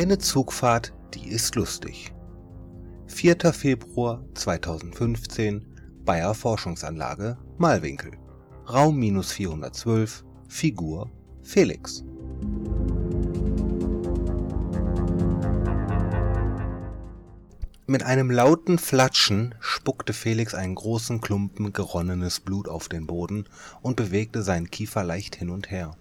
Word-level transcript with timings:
Eine 0.00 0.16
Zugfahrt, 0.16 0.94
die 1.12 1.28
ist 1.28 1.56
lustig. 1.56 2.14
4. 3.08 3.52
Februar 3.52 4.24
2015 4.32 5.62
Bayer 6.06 6.32
Forschungsanlage 6.32 7.36
Malwinkel. 7.58 8.12
Raum 8.66 8.98
minus 8.98 9.30
412, 9.32 10.24
Figur 10.48 11.10
Felix. 11.42 12.02
Mit 17.86 18.02
einem 18.02 18.30
lauten 18.30 18.78
Flatschen 18.78 19.54
spuckte 19.60 20.14
Felix 20.14 20.54
einen 20.54 20.76
großen 20.76 21.20
Klumpen 21.20 21.74
geronnenes 21.74 22.40
Blut 22.40 22.68
auf 22.68 22.88
den 22.88 23.06
Boden 23.06 23.44
und 23.82 23.96
bewegte 23.96 24.42
seinen 24.42 24.70
Kiefer 24.70 25.04
leicht 25.04 25.36
hin 25.36 25.50
und 25.50 25.70
her. 25.70 25.94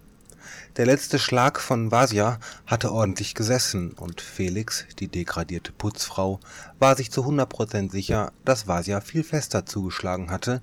Der 0.77 0.85
letzte 0.85 1.19
Schlag 1.19 1.59
von 1.59 1.91
Vasja 1.91 2.39
hatte 2.65 2.91
ordentlich 2.91 3.35
gesessen 3.35 3.91
und 3.93 4.21
Felix, 4.21 4.85
die 4.99 5.07
degradierte 5.07 5.71
Putzfrau, 5.71 6.39
war 6.79 6.95
sich 6.95 7.11
zu 7.11 7.23
100% 7.23 7.91
sicher, 7.91 8.31
dass 8.45 8.67
Vasja 8.67 9.01
viel 9.01 9.23
fester 9.23 9.65
zugeschlagen 9.65 10.31
hatte, 10.31 10.61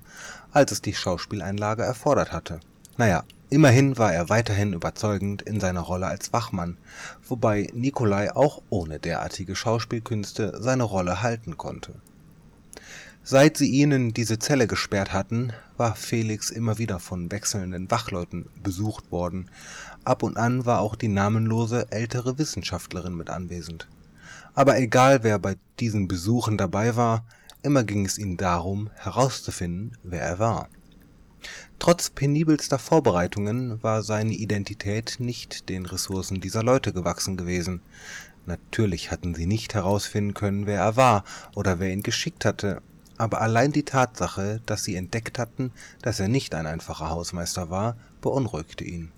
als 0.51 0.71
es 0.71 0.81
die 0.81 0.93
Schauspieleinlage 0.93 1.83
erfordert 1.83 2.31
hatte. 2.31 2.59
Naja, 2.97 3.23
Immerhin 3.49 3.97
war 3.97 4.13
er 4.13 4.27
weiterhin 4.27 4.73
überzeugend 4.73 5.41
in 5.41 5.61
seiner 5.61 5.79
Rolle 5.79 6.07
als 6.07 6.33
Wachmann, 6.33 6.77
wobei 7.25 7.69
Nikolai 7.73 8.35
auch 8.35 8.61
ohne 8.69 8.99
derartige 8.99 9.55
Schauspielkünste 9.55 10.57
seine 10.59 10.83
Rolle 10.83 11.21
halten 11.21 11.55
konnte. 11.55 11.93
Seit 13.29 13.57
sie 13.57 13.67
ihnen 13.69 14.13
diese 14.13 14.39
Zelle 14.39 14.67
gesperrt 14.67 15.11
hatten, 15.11 15.51
war 15.75 15.95
Felix 15.95 16.49
immer 16.49 16.77
wieder 16.77 16.97
von 16.97 17.29
wechselnden 17.29 17.91
Wachleuten 17.91 18.45
besucht 18.63 19.11
worden, 19.11 19.49
ab 20.05 20.23
und 20.23 20.37
an 20.37 20.65
war 20.65 20.79
auch 20.79 20.95
die 20.95 21.09
namenlose 21.09 21.91
ältere 21.91 22.37
Wissenschaftlerin 22.37 23.15
mit 23.15 23.29
anwesend. 23.29 23.89
Aber 24.53 24.79
egal 24.79 25.23
wer 25.23 25.39
bei 25.39 25.57
diesen 25.81 26.07
Besuchen 26.07 26.57
dabei 26.57 26.95
war, 26.95 27.25
immer 27.63 27.83
ging 27.83 28.05
es 28.05 28.17
ihnen 28.17 28.37
darum, 28.37 28.91
herauszufinden, 28.95 29.97
wer 30.03 30.21
er 30.21 30.39
war 30.39 30.69
Trotz 31.79 32.09
penibelster 32.09 32.79
Vorbereitungen 32.79 33.83
war 33.83 34.03
seine 34.03 34.35
Identität 34.35 35.17
nicht 35.19 35.67
den 35.67 35.85
Ressourcen 35.85 36.39
dieser 36.39 36.63
Leute 36.63 36.93
gewachsen 36.93 37.35
gewesen. 37.35 37.81
Natürlich 38.45 39.11
hatten 39.11 39.35
sie 39.35 39.47
nicht 39.47 39.73
herausfinden 39.73 40.33
können, 40.33 40.65
wer 40.65 40.79
er 40.79 40.95
war 40.95 41.25
oder 41.55 41.79
wer 41.79 41.91
ihn 41.91 42.03
geschickt 42.03 42.45
hatte, 42.45 42.81
aber 43.17 43.41
allein 43.41 43.71
die 43.71 43.83
Tatsache, 43.83 44.61
dass 44.65 44.83
sie 44.83 44.95
entdeckt 44.95 45.39
hatten, 45.39 45.71
dass 46.01 46.19
er 46.19 46.27
nicht 46.27 46.55
ein 46.55 46.67
einfacher 46.67 47.09
Hausmeister 47.09 47.69
war, 47.69 47.97
beunruhigte 48.21 48.83
ihn. 48.83 49.11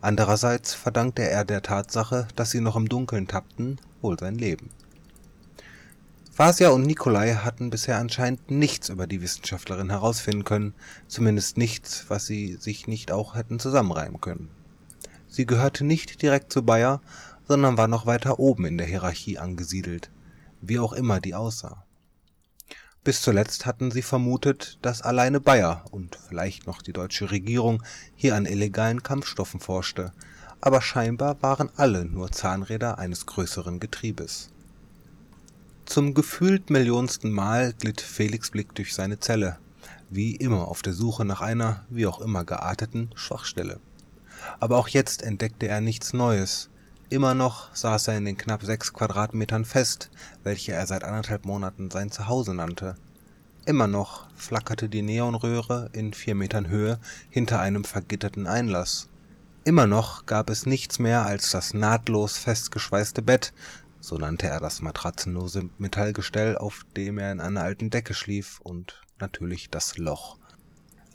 Andererseits 0.00 0.74
verdankte 0.74 1.28
er 1.28 1.44
der 1.44 1.62
Tatsache, 1.62 2.28
dass 2.36 2.50
sie 2.50 2.60
noch 2.60 2.76
im 2.76 2.88
Dunkeln 2.88 3.28
tappten, 3.28 3.80
wohl 4.02 4.18
sein 4.18 4.36
Leben 4.36 4.70
Vasja 6.38 6.68
und 6.68 6.82
Nikolai 6.82 7.32
hatten 7.32 7.70
bisher 7.70 7.96
anscheinend 7.96 8.50
nichts 8.50 8.90
über 8.90 9.06
die 9.06 9.22
Wissenschaftlerin 9.22 9.88
herausfinden 9.88 10.44
können, 10.44 10.74
zumindest 11.08 11.56
nichts, 11.56 12.04
was 12.08 12.26
sie 12.26 12.56
sich 12.60 12.86
nicht 12.86 13.10
auch 13.10 13.34
hätten 13.36 13.58
zusammenreimen 13.58 14.20
können. 14.20 14.50
Sie 15.28 15.46
gehörte 15.46 15.82
nicht 15.82 16.20
direkt 16.20 16.52
zu 16.52 16.62
Bayer, 16.62 17.00
sondern 17.48 17.78
war 17.78 17.88
noch 17.88 18.04
weiter 18.04 18.38
oben 18.38 18.66
in 18.66 18.76
der 18.76 18.86
Hierarchie 18.86 19.38
angesiedelt, 19.38 20.10
wie 20.60 20.78
auch 20.78 20.92
immer 20.92 21.20
die 21.20 21.34
aussah. 21.34 21.85
Bis 23.06 23.22
zuletzt 23.22 23.64
hatten 23.64 23.90
sie 23.90 24.02
vermutet, 24.02 24.78
dass 24.82 25.00
alleine 25.00 25.40
Bayer 25.40 25.86
und 25.90 26.18
vielleicht 26.28 26.66
noch 26.66 26.82
die 26.82 26.92
deutsche 26.92 27.30
Regierung 27.30 27.82
hier 28.14 28.34
an 28.34 28.44
illegalen 28.44 29.02
Kampfstoffen 29.02 29.60
forschte, 29.60 30.12
aber 30.60 30.82
scheinbar 30.82 31.40
waren 31.42 31.70
alle 31.76 32.04
nur 32.04 32.30
Zahnräder 32.30 32.98
eines 32.98 33.24
größeren 33.24 33.80
Getriebes 33.80 34.50
zum 35.86 36.14
gefühlt 36.14 36.68
millionsten 36.68 37.30
Mal 37.30 37.72
glitt 37.72 38.00
Felix 38.00 38.50
Blick 38.50 38.74
durch 38.74 38.92
seine 38.92 39.20
Zelle, 39.20 39.58
wie 40.10 40.34
immer 40.34 40.68
auf 40.68 40.82
der 40.82 40.92
Suche 40.92 41.24
nach 41.24 41.40
einer, 41.40 41.86
wie 41.88 42.06
auch 42.06 42.20
immer 42.20 42.44
gearteten, 42.44 43.10
Schwachstelle. 43.14 43.78
Aber 44.60 44.76
auch 44.78 44.88
jetzt 44.88 45.22
entdeckte 45.22 45.68
er 45.68 45.80
nichts 45.80 46.12
Neues. 46.12 46.68
Immer 47.08 47.34
noch 47.34 47.74
saß 47.74 48.08
er 48.08 48.16
in 48.16 48.24
den 48.24 48.36
knapp 48.36 48.64
sechs 48.64 48.92
Quadratmetern 48.92 49.64
fest, 49.64 50.10
welche 50.42 50.72
er 50.72 50.86
seit 50.88 51.04
anderthalb 51.04 51.44
Monaten 51.44 51.88
sein 51.90 52.10
Zuhause 52.10 52.52
nannte. 52.52 52.96
Immer 53.64 53.86
noch 53.86 54.26
flackerte 54.34 54.88
die 54.88 55.02
Neonröhre 55.02 55.88
in 55.92 56.12
vier 56.12 56.34
Metern 56.34 56.68
Höhe 56.68 56.98
hinter 57.30 57.60
einem 57.60 57.84
vergitterten 57.84 58.48
Einlass. 58.48 59.08
Immer 59.62 59.86
noch 59.86 60.26
gab 60.26 60.50
es 60.50 60.66
nichts 60.66 60.98
mehr 60.98 61.24
als 61.24 61.50
das 61.50 61.74
nahtlos 61.74 62.38
festgeschweißte 62.38 63.22
Bett, 63.22 63.52
so 64.00 64.18
nannte 64.18 64.48
er 64.48 64.60
das 64.60 64.82
matratzenlose 64.82 65.68
Metallgestell, 65.78 66.56
auf 66.56 66.86
dem 66.96 67.18
er 67.18 67.30
in 67.30 67.40
einer 67.40 67.62
alten 67.62 67.90
Decke 67.90 68.14
schlief, 68.14 68.60
und 68.60 69.02
natürlich 69.18 69.70
das 69.70 69.96
Loch. 69.96 70.38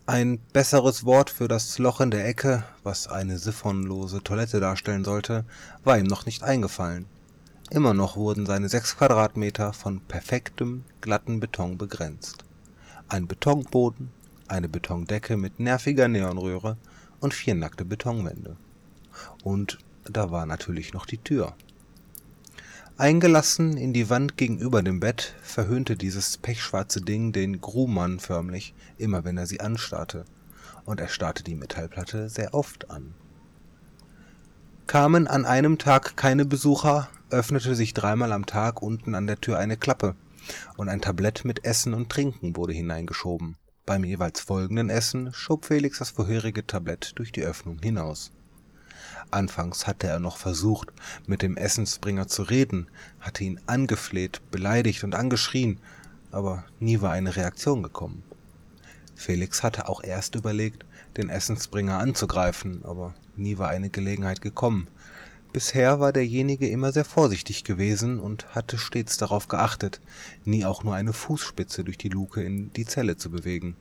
Ein 0.07 0.39
besseres 0.51 1.05
Wort 1.05 1.29
für 1.29 1.47
das 1.47 1.77
Loch 1.77 2.01
in 2.01 2.09
der 2.09 2.27
Ecke, 2.27 2.63
was 2.81 3.07
eine 3.07 3.37
siphonlose 3.37 4.23
Toilette 4.23 4.59
darstellen 4.59 5.03
sollte, 5.03 5.45
war 5.83 5.99
ihm 5.99 6.07
noch 6.07 6.25
nicht 6.25 6.41
eingefallen. 6.41 7.05
Immer 7.69 7.93
noch 7.93 8.17
wurden 8.17 8.47
seine 8.47 8.67
sechs 8.67 8.97
Quadratmeter 8.97 9.73
von 9.73 10.01
perfektem, 10.01 10.83
glatten 11.01 11.39
Beton 11.39 11.77
begrenzt. 11.77 12.43
Ein 13.09 13.27
Betonboden, 13.27 14.09
eine 14.47 14.67
Betondecke 14.67 15.37
mit 15.37 15.59
nerviger 15.59 16.07
Neonröhre 16.07 16.77
und 17.19 17.35
vier 17.35 17.53
nackte 17.53 17.85
Betonwände. 17.85 18.57
Und 19.43 19.77
da 20.05 20.31
war 20.31 20.47
natürlich 20.47 20.93
noch 20.93 21.05
die 21.05 21.19
Tür. 21.19 21.53
Eingelassen 23.01 23.77
in 23.77 23.93
die 23.93 24.11
Wand 24.11 24.37
gegenüber 24.37 24.83
dem 24.83 24.99
Bett 24.99 25.33
verhöhnte 25.41 25.95
dieses 25.95 26.37
pechschwarze 26.37 27.01
Ding 27.01 27.31
den 27.31 27.59
Grummann 27.59 28.19
förmlich, 28.19 28.75
immer 28.99 29.23
wenn 29.23 29.39
er 29.39 29.47
sie 29.47 29.59
anstarrte, 29.59 30.23
und 30.85 30.99
er 30.99 31.07
starrte 31.07 31.43
die 31.43 31.55
Metallplatte 31.55 32.29
sehr 32.29 32.53
oft 32.53 32.91
an. 32.91 33.15
Kamen 34.85 35.25
an 35.25 35.47
einem 35.47 35.79
Tag 35.79 36.15
keine 36.15 36.45
Besucher, 36.45 37.09
öffnete 37.31 37.73
sich 37.73 37.95
dreimal 37.95 38.31
am 38.31 38.45
Tag 38.45 38.83
unten 38.83 39.15
an 39.15 39.25
der 39.25 39.41
Tür 39.41 39.57
eine 39.57 39.77
Klappe, 39.77 40.15
und 40.77 40.87
ein 40.87 41.01
Tablett 41.01 41.43
mit 41.43 41.65
Essen 41.65 41.95
und 41.95 42.09
Trinken 42.09 42.55
wurde 42.55 42.73
hineingeschoben. 42.73 43.57
Beim 43.87 44.03
jeweils 44.03 44.41
folgenden 44.41 44.91
Essen 44.91 45.33
schob 45.33 45.65
Felix 45.65 45.97
das 45.97 46.11
vorherige 46.11 46.67
Tablett 46.67 47.13
durch 47.15 47.31
die 47.31 47.41
Öffnung 47.41 47.79
hinaus 47.81 48.31
Anfangs 49.29 49.87
hatte 49.87 50.07
er 50.07 50.19
noch 50.19 50.37
versucht, 50.37 50.89
mit 51.27 51.41
dem 51.41 51.57
Essensbringer 51.57 52.27
zu 52.27 52.43
reden, 52.43 52.87
hatte 53.19 53.43
ihn 53.43 53.59
angefleht, 53.67 54.41
beleidigt 54.51 55.03
und 55.03 55.15
angeschrien, 55.15 55.79
aber 56.31 56.63
nie 56.79 57.01
war 57.01 57.11
eine 57.11 57.35
Reaktion 57.35 57.83
gekommen. 57.83 58.23
Felix 59.15 59.61
hatte 59.61 59.87
auch 59.87 60.03
erst 60.03 60.35
überlegt, 60.35 60.85
den 61.17 61.29
Essensbringer 61.29 61.99
anzugreifen, 61.99 62.83
aber 62.83 63.13
nie 63.35 63.57
war 63.57 63.69
eine 63.69 63.89
Gelegenheit 63.89 64.41
gekommen. 64.41 64.87
Bisher 65.53 65.99
war 65.99 66.13
derjenige 66.13 66.69
immer 66.69 66.93
sehr 66.93 67.03
vorsichtig 67.03 67.65
gewesen 67.65 68.19
und 68.19 68.55
hatte 68.55 68.77
stets 68.77 69.17
darauf 69.17 69.49
geachtet, 69.49 69.99
nie 70.45 70.65
auch 70.65 70.83
nur 70.83 70.95
eine 70.95 71.11
Fußspitze 71.11 71.83
durch 71.83 71.97
die 71.97 72.09
Luke 72.09 72.41
in 72.41 72.71
die 72.73 72.85
Zelle 72.85 73.17
zu 73.17 73.29
bewegen. 73.29 73.75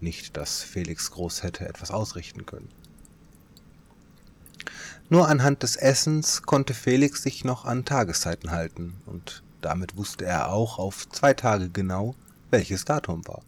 Nicht, 0.00 0.36
dass 0.36 0.62
Felix 0.62 1.10
groß 1.10 1.42
hätte 1.42 1.66
etwas 1.66 1.90
ausrichten 1.90 2.44
können. 2.44 2.68
Nur 5.10 5.26
anhand 5.28 5.62
des 5.62 5.76
Essens 5.76 6.42
konnte 6.42 6.74
Felix 6.74 7.22
sich 7.22 7.42
noch 7.42 7.64
an 7.64 7.86
Tageszeiten 7.86 8.50
halten, 8.50 9.00
und 9.06 9.42
damit 9.62 9.96
wusste 9.96 10.26
er 10.26 10.52
auch 10.52 10.78
auf 10.78 11.08
zwei 11.08 11.32
Tage 11.32 11.70
genau, 11.70 12.14
welches 12.50 12.84
Datum 12.84 13.26
war. 13.26 13.40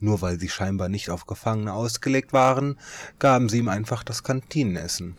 Nur 0.00 0.20
weil 0.20 0.40
sie 0.40 0.48
scheinbar 0.48 0.88
nicht 0.88 1.10
auf 1.10 1.26
Gefangene 1.26 1.72
ausgelegt 1.72 2.32
waren, 2.32 2.76
gaben 3.20 3.48
sie 3.48 3.58
ihm 3.58 3.68
einfach 3.68 4.02
das 4.02 4.24
Kantinenessen. 4.24 5.14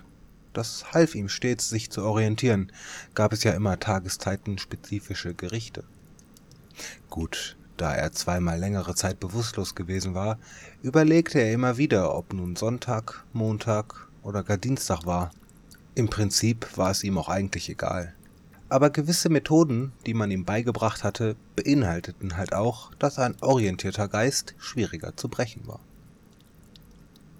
Das 0.51 0.91
half 0.91 1.15
ihm 1.15 1.29
stets, 1.29 1.69
sich 1.69 1.89
zu 1.89 2.03
orientieren, 2.03 2.71
gab 3.13 3.31
es 3.31 3.43
ja 3.45 3.53
immer 3.53 3.79
tageszeitenspezifische 3.79 5.35
Gerichte. 5.35 5.85
Gut, 7.09 7.55
da 7.77 7.93
er 7.93 8.11
zweimal 8.11 8.59
längere 8.59 8.93
Zeit 8.93 9.21
bewusstlos 9.21 9.73
gewesen 9.73 10.15
war, 10.15 10.37
überlegte 10.81 11.39
er 11.39 11.53
immer 11.53 11.77
wieder, 11.77 12.13
ob 12.13 12.33
nun 12.33 12.57
Sonntag, 12.57 13.23
Montag 13.31 14.09
oder 14.21 14.43
gar 14.43 14.57
Dienstag 14.57 15.05
war. 15.05 15.31
Im 15.95 16.09
Prinzip 16.09 16.77
war 16.77 16.91
es 16.91 17.05
ihm 17.05 17.17
auch 17.17 17.29
eigentlich 17.29 17.69
egal. 17.69 18.13
Aber 18.67 18.89
gewisse 18.89 19.29
Methoden, 19.29 19.93
die 20.05 20.13
man 20.13 20.29
ihm 20.29 20.43
beigebracht 20.43 21.05
hatte, 21.05 21.37
beinhalteten 21.55 22.35
halt 22.35 22.53
auch, 22.53 22.93
dass 22.95 23.17
ein 23.17 23.35
orientierter 23.41 24.09
Geist 24.09 24.55
schwieriger 24.57 25.15
zu 25.15 25.29
brechen 25.29 25.65
war. 25.67 25.79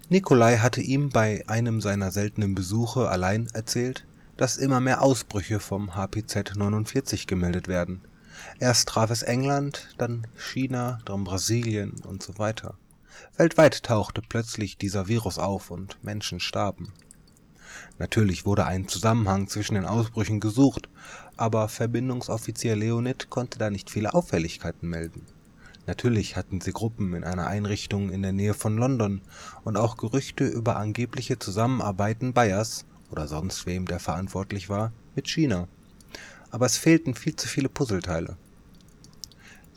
Nikolai 0.08 0.58
hatte 0.58 0.80
ihm 0.80 1.10
bei 1.10 1.44
einem 1.48 1.82
seiner 1.82 2.10
seltenen 2.12 2.54
Besuche 2.54 3.10
allein 3.10 3.48
erzählt, 3.52 4.06
dass 4.38 4.56
immer 4.56 4.80
mehr 4.80 5.02
Ausbrüche 5.02 5.60
vom 5.60 5.94
HPZ 5.94 6.56
49 6.56 7.26
gemeldet 7.26 7.68
werden. 7.68 8.00
Erst 8.58 8.88
traf 8.88 9.10
es 9.10 9.22
England, 9.22 9.88
dann 9.98 10.26
China, 10.36 11.00
dann 11.04 11.24
Brasilien 11.24 12.00
und 12.06 12.22
so 12.22 12.38
weiter. 12.38 12.74
Weltweit 13.36 13.82
tauchte 13.82 14.22
plötzlich 14.22 14.78
dieser 14.78 15.08
Virus 15.08 15.38
auf 15.38 15.70
und 15.70 16.02
Menschen 16.02 16.40
starben. 16.40 16.92
Natürlich 17.98 18.46
wurde 18.46 18.66
ein 18.66 18.88
Zusammenhang 18.88 19.48
zwischen 19.48 19.74
den 19.74 19.84
Ausbrüchen 19.84 20.40
gesucht, 20.40 20.88
aber 21.36 21.68
Verbindungsoffizier 21.68 22.76
Leonid 22.76 23.30
konnte 23.30 23.58
da 23.58 23.70
nicht 23.70 23.90
viele 23.90 24.14
Auffälligkeiten 24.14 24.88
melden. 24.88 25.26
Natürlich 25.86 26.36
hatten 26.36 26.60
sie 26.60 26.72
Gruppen 26.72 27.14
in 27.14 27.22
einer 27.22 27.46
Einrichtung 27.46 28.10
in 28.10 28.22
der 28.22 28.32
Nähe 28.32 28.54
von 28.54 28.76
London 28.76 29.20
und 29.64 29.76
auch 29.76 29.96
Gerüchte 29.96 30.44
über 30.44 30.76
angebliche 30.76 31.38
Zusammenarbeiten 31.38 32.32
Bayers 32.32 32.84
oder 33.10 33.28
sonst 33.28 33.66
wem, 33.66 33.86
der 33.86 34.00
verantwortlich 34.00 34.68
war, 34.68 34.92
mit 35.14 35.28
China. 35.28 35.68
Aber 36.50 36.66
es 36.66 36.76
fehlten 36.76 37.14
viel 37.14 37.36
zu 37.36 37.46
viele 37.46 37.68
Puzzleteile. 37.68 38.36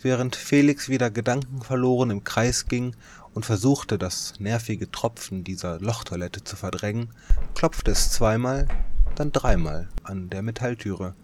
Während 0.02 0.38
Felix 0.38 0.88
wieder 0.88 1.12
gedankenverloren 1.12 2.10
im 2.10 2.24
Kreis 2.24 2.68
ging 2.68 2.96
und 3.34 3.46
versuchte, 3.46 3.98
das 3.98 4.40
nervige 4.40 4.90
Tropfen 4.90 5.44
dieser 5.44 5.82
Lochtoilette 5.82 6.42
zu 6.42 6.56
verdrängen, 6.56 7.10
klopfte 7.54 7.92
es 7.92 8.10
zweimal, 8.10 8.70
dann 9.16 9.34
dreimal 9.34 9.90
an 10.04 10.30
der 10.30 10.42
Metalltüre, 10.42 11.16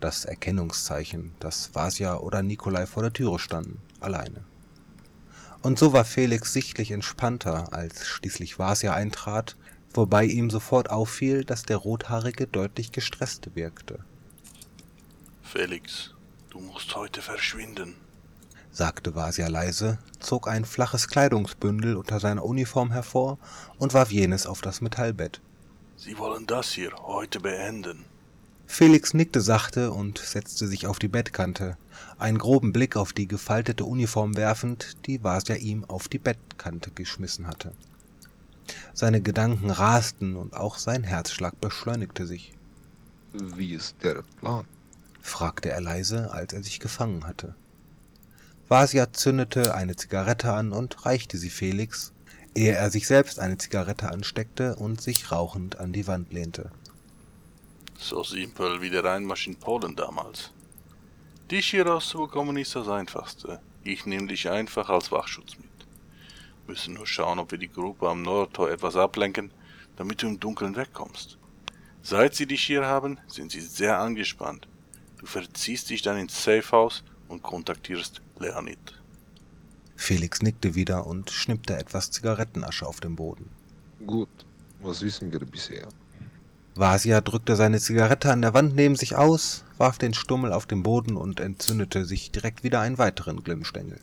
das 0.00 0.24
Erkennungszeichen, 0.24 1.32
dass 1.38 1.76
Vasja 1.76 2.16
oder 2.16 2.42
Nikolai 2.42 2.86
vor 2.86 3.04
der 3.04 3.12
Türe 3.12 3.38
standen, 3.38 3.80
alleine. 4.00 4.42
Und 5.62 5.78
so 5.78 5.92
war 5.92 6.04
Felix 6.04 6.52
sichtlich 6.52 6.90
entspannter, 6.90 7.72
als 7.72 8.04
schließlich 8.04 8.58
Vasja 8.58 8.94
eintrat, 8.94 9.56
wobei 9.92 10.24
ihm 10.24 10.50
sofort 10.50 10.90
auffiel, 10.90 11.44
dass 11.44 11.62
der 11.62 11.76
Rothaarige 11.76 12.48
deutlich 12.48 12.90
gestresst 12.90 13.54
wirkte. 13.54 14.00
Felix, 15.44 16.14
du 16.50 16.58
musst 16.58 16.96
heute 16.96 17.22
verschwinden, 17.22 17.94
sagte 18.74 19.14
Vasya 19.14 19.46
leise, 19.46 19.98
zog 20.18 20.48
ein 20.48 20.64
flaches 20.64 21.06
Kleidungsbündel 21.06 21.96
unter 21.96 22.18
seiner 22.18 22.44
Uniform 22.44 22.90
hervor 22.90 23.38
und 23.78 23.94
warf 23.94 24.10
jenes 24.10 24.46
auf 24.46 24.60
das 24.60 24.80
Metallbett. 24.80 25.40
Sie 25.96 26.18
wollen 26.18 26.46
das 26.46 26.72
hier 26.72 26.92
heute 27.04 27.38
beenden. 27.38 28.04
Felix 28.66 29.14
nickte 29.14 29.40
sachte 29.40 29.92
und 29.92 30.18
setzte 30.18 30.66
sich 30.66 30.88
auf 30.88 30.98
die 30.98 31.08
Bettkante, 31.08 31.76
einen 32.18 32.38
groben 32.38 32.72
Blick 32.72 32.96
auf 32.96 33.12
die 33.12 33.28
gefaltete 33.28 33.84
Uniform 33.84 34.36
werfend, 34.36 34.96
die 35.06 35.22
Vasya 35.22 35.54
ihm 35.54 35.84
auf 35.84 36.08
die 36.08 36.18
Bettkante 36.18 36.90
geschmissen 36.90 37.46
hatte. 37.46 37.72
Seine 38.92 39.20
Gedanken 39.20 39.70
rasten 39.70 40.34
und 40.34 40.54
auch 40.54 40.78
sein 40.78 41.04
Herzschlag 41.04 41.60
beschleunigte 41.60 42.26
sich. 42.26 42.54
Wie 43.32 43.74
ist 43.74 43.96
der 44.02 44.24
Plan? 44.40 44.64
fragte 45.20 45.70
er 45.70 45.80
leise, 45.80 46.32
als 46.32 46.52
er 46.52 46.62
sich 46.64 46.80
gefangen 46.80 47.24
hatte. 47.24 47.54
Vasya 48.68 49.12
zündete 49.12 49.74
eine 49.74 49.94
Zigarette 49.94 50.52
an 50.52 50.72
und 50.72 51.04
reichte 51.04 51.36
sie 51.36 51.50
Felix, 51.50 52.14
ehe 52.54 52.72
er 52.72 52.90
sich 52.90 53.06
selbst 53.06 53.38
eine 53.38 53.58
Zigarette 53.58 54.10
ansteckte 54.10 54.76
und 54.76 55.02
sich 55.02 55.30
rauchend 55.30 55.78
an 55.78 55.92
die 55.92 56.06
Wand 56.06 56.32
lehnte. 56.32 56.70
So 57.98 58.22
simpel 58.24 58.80
wie 58.80 58.88
der 58.88 59.04
Einmarsch 59.04 59.48
in 59.48 59.56
Polen 59.56 59.94
damals. 59.96 60.50
Dich 61.50 61.66
hier 61.66 61.86
rauszubekommen 61.86 62.56
ist 62.56 62.74
das 62.74 62.88
Einfachste. 62.88 63.60
Ich 63.82 64.06
nehme 64.06 64.28
dich 64.28 64.48
einfach 64.48 64.88
als 64.88 65.12
Wachschutz 65.12 65.58
mit. 65.58 65.68
Müssen 66.66 66.94
nur 66.94 67.06
schauen, 67.06 67.38
ob 67.38 67.50
wir 67.50 67.58
die 67.58 67.70
Gruppe 67.70 68.08
am 68.08 68.22
Nordtor 68.22 68.70
etwas 68.70 68.96
ablenken, 68.96 69.50
damit 69.96 70.22
du 70.22 70.28
im 70.28 70.40
Dunkeln 70.40 70.74
wegkommst. 70.74 71.36
Seit 72.02 72.34
sie 72.34 72.46
dich 72.46 72.64
hier 72.64 72.86
haben, 72.86 73.18
sind 73.26 73.52
sie 73.52 73.60
sehr 73.60 73.98
angespannt. 73.98 74.66
Du 75.18 75.26
verziehst 75.26 75.90
dich 75.90 76.00
dann 76.00 76.16
ins 76.16 76.42
Safehouse 76.42 77.04
und 77.28 77.42
kontaktierst 77.42 78.22
Leonid. 78.38 78.78
Felix 79.96 80.42
nickte 80.42 80.74
wieder 80.74 81.06
und 81.06 81.30
schnippte 81.30 81.76
etwas 81.76 82.10
Zigarettenasche 82.10 82.86
auf 82.86 83.00
dem 83.00 83.16
Boden. 83.16 83.48
Gut, 84.06 84.28
was 84.80 85.02
wissen 85.02 85.32
wir 85.32 85.40
bisher? 85.40 85.88
Vasia 86.74 87.20
drückte 87.20 87.54
seine 87.54 87.78
Zigarette 87.78 88.32
an 88.32 88.42
der 88.42 88.52
Wand 88.52 88.74
neben 88.74 88.96
sich 88.96 89.14
aus, 89.14 89.64
warf 89.78 89.96
den 89.98 90.12
Stummel 90.12 90.52
auf 90.52 90.66
den 90.66 90.82
Boden 90.82 91.16
und 91.16 91.38
entzündete 91.38 92.04
sich 92.04 92.32
direkt 92.32 92.64
wieder 92.64 92.80
einen 92.80 92.98
weiteren 92.98 93.44
Glimmstängel. 93.44 94.00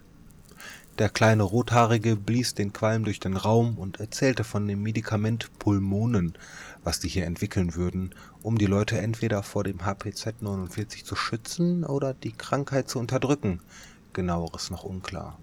Der 0.98 1.10
kleine 1.10 1.44
Rothaarige 1.44 2.16
blies 2.16 2.54
den 2.54 2.74
Qualm 2.74 3.04
durch 3.04 3.20
den 3.20 3.36
Raum 3.36 3.78
und 3.78 4.00
erzählte 4.00 4.44
von 4.44 4.68
dem 4.68 4.84
Medikament 4.84 5.50
Pulmonen, 5.58 6.38
was 6.84 7.00
die 7.00 7.08
hier 7.08 7.26
entwickeln 7.26 7.76
würden, 7.76 8.14
um 8.42 8.58
die 8.58 8.66
Leute 8.66 8.98
entweder 8.98 9.44
vor 9.44 9.64
dem 9.64 9.86
HPZ 9.86 10.42
49 10.42 11.06
zu 11.06 11.16
schützen 11.16 11.84
oder 11.84 12.14
die 12.14 12.34
Krankheit 12.34 12.90
zu 12.90 13.00
unterdrücken. 13.00 13.62
Genaueres 14.14 14.70
noch 14.70 14.84
unklar. 14.84 15.38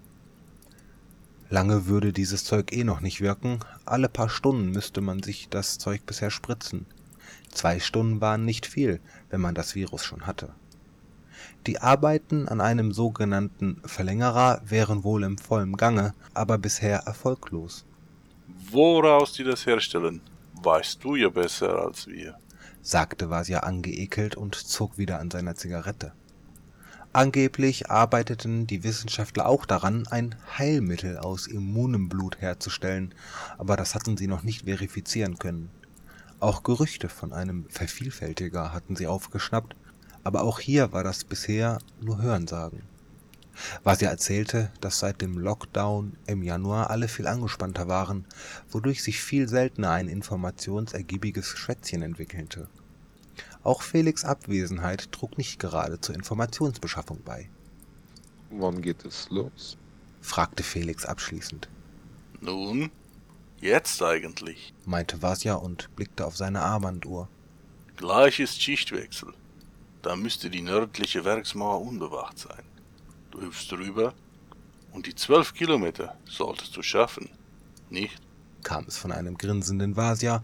Lange 1.49 1.87
würde 1.87 2.13
dieses 2.13 2.43
Zeug 2.43 2.71
eh 2.71 2.83
noch 2.83 3.01
nicht 3.01 3.21
wirken, 3.21 3.59
alle 3.85 4.07
paar 4.07 4.29
Stunden 4.29 4.69
müsste 4.69 5.01
man 5.01 5.23
sich 5.23 5.49
das 5.49 5.79
Zeug 5.79 6.05
bisher 6.05 6.29
spritzen. 6.29 6.85
Zwei 7.51 7.79
Stunden 7.79 8.21
waren 8.21 8.45
nicht 8.45 8.67
viel, 8.67 8.99
wenn 9.29 9.41
man 9.41 9.55
das 9.55 9.73
Virus 9.73 10.03
schon 10.03 10.27
hatte. 10.27 10.49
Die 11.65 11.81
Arbeiten 11.81 12.47
an 12.47 12.61
einem 12.61 12.91
sogenannten 12.93 13.81
Verlängerer 13.83 14.61
wären 14.63 15.03
wohl 15.03 15.23
im 15.23 15.37
vollen 15.37 15.75
Gange, 15.75 16.13
aber 16.33 16.57
bisher 16.57 16.99
erfolglos. 16.99 17.85
Woraus 18.71 19.33
die 19.33 19.43
das 19.43 19.65
herstellen, 19.65 20.21
weißt 20.61 21.03
du 21.03 21.15
ja 21.15 21.29
besser 21.29 21.85
als 21.85 22.07
wir, 22.07 22.37
sagte 22.81 23.29
Vasya 23.29 23.61
angeekelt 23.61 24.35
und 24.35 24.55
zog 24.55 24.97
wieder 24.97 25.19
an 25.19 25.31
seiner 25.31 25.55
Zigarette. 25.55 26.13
Angeblich 27.11 27.89
arbeiteten 27.89 28.67
die 28.67 28.83
Wissenschaftler 28.83 29.47
auch 29.47 29.65
daran, 29.65 30.05
ein 30.07 30.35
Heilmittel 30.59 31.17
aus 31.17 31.47
immunem 31.47 32.07
Blut 32.07 32.39
herzustellen, 32.39 33.15
aber 33.57 33.75
das 33.75 33.95
hatten 33.95 34.15
sie 34.15 34.27
noch 34.27 34.43
nicht 34.43 34.65
verifizieren 34.65 35.39
können. 35.39 35.71
Auch 36.39 36.61
Gerüchte 36.61 37.09
von 37.09 37.33
einem 37.33 37.65
Vervielfältiger 37.69 38.73
hatten 38.73 38.95
sie 38.95 39.07
aufgeschnappt, 39.07 39.75
aber 40.23 40.43
auch 40.43 40.59
hier 40.59 40.91
war 40.93 41.03
das 41.03 41.23
bisher 41.23 41.79
nur 41.99 42.21
Hörensagen. 42.21 42.83
Was 43.83 44.01
er 44.03 44.11
erzählte, 44.11 44.71
dass 44.79 44.99
seit 44.99 45.21
dem 45.21 45.37
Lockdown 45.39 46.15
im 46.27 46.43
Januar 46.43 46.91
alle 46.91 47.07
viel 47.07 47.25
angespannter 47.25 47.87
waren, 47.87 48.25
wodurch 48.69 49.01
sich 49.01 49.19
viel 49.19 49.49
seltener 49.49 49.91
ein 49.91 50.07
informationsergiebiges 50.07 51.47
Schwätzchen 51.47 52.03
entwickelte. 52.03 52.67
Auch 53.69 53.83
Felix 53.83 54.25
Abwesenheit 54.25 55.11
trug 55.11 55.37
nicht 55.37 55.59
gerade 55.59 56.01
zur 56.01 56.15
Informationsbeschaffung 56.15 57.21
bei. 57.23 57.51
Wann 58.49 58.81
geht 58.81 59.05
es 59.05 59.29
los? 59.29 59.77
fragte 60.21 60.63
Felix 60.63 61.05
abschließend. 61.05 61.69
Nun, 62.41 62.89
jetzt 63.61 64.01
eigentlich, 64.01 64.73
meinte 64.85 65.21
Vasja 65.21 65.53
und 65.53 65.95
blickte 65.95 66.25
auf 66.25 66.35
seine 66.35 66.63
Armbanduhr. 66.63 67.29
Gleich 67.95 68.39
ist 68.39 68.59
Schichtwechsel. 68.59 69.35
Da 70.01 70.15
müsste 70.15 70.49
die 70.49 70.63
nördliche 70.63 71.23
Werksmauer 71.23 71.79
unbewacht 71.83 72.39
sein. 72.39 72.63
Du 73.29 73.39
hüpfst 73.39 73.71
drüber 73.71 74.15
und 74.93 75.05
die 75.05 75.13
zwölf 75.13 75.53
Kilometer 75.53 76.17
solltest 76.25 76.75
du 76.75 76.81
schaffen, 76.81 77.29
nicht? 77.91 78.19
Kam 78.63 78.85
es 78.87 78.97
von 78.97 79.11
einem 79.11 79.37
grinsenden 79.37 79.95
Vasja, 79.95 80.41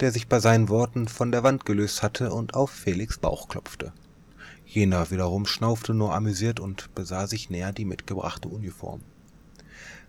der 0.00 0.12
sich 0.12 0.28
bei 0.28 0.40
seinen 0.40 0.68
Worten 0.68 1.08
von 1.08 1.32
der 1.32 1.42
Wand 1.42 1.64
gelöst 1.64 2.02
hatte 2.02 2.32
und 2.32 2.54
auf 2.54 2.70
Felix 2.70 3.18
Bauch 3.18 3.48
klopfte. 3.48 3.92
Jener 4.64 5.10
wiederum 5.10 5.46
schnaufte 5.46 5.94
nur 5.94 6.14
amüsiert 6.14 6.60
und 6.60 6.94
besah 6.94 7.26
sich 7.26 7.50
näher 7.50 7.72
die 7.72 7.84
mitgebrachte 7.84 8.48
Uniform. 8.48 9.00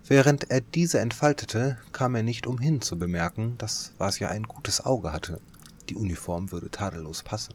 Während 0.07 0.49
er 0.49 0.61
diese 0.61 0.99
entfaltete, 0.99 1.77
kam 1.91 2.15
er 2.15 2.23
nicht 2.23 2.47
umhin 2.47 2.81
zu 2.81 2.97
bemerken, 2.97 3.57
dass 3.57 3.91
Vasja 3.97 4.29
ein 4.29 4.43
gutes 4.43 4.85
Auge 4.85 5.11
hatte. 5.11 5.41
Die 5.89 5.95
Uniform 5.95 6.51
würde 6.51 6.71
tadellos 6.71 7.23
passen. 7.23 7.53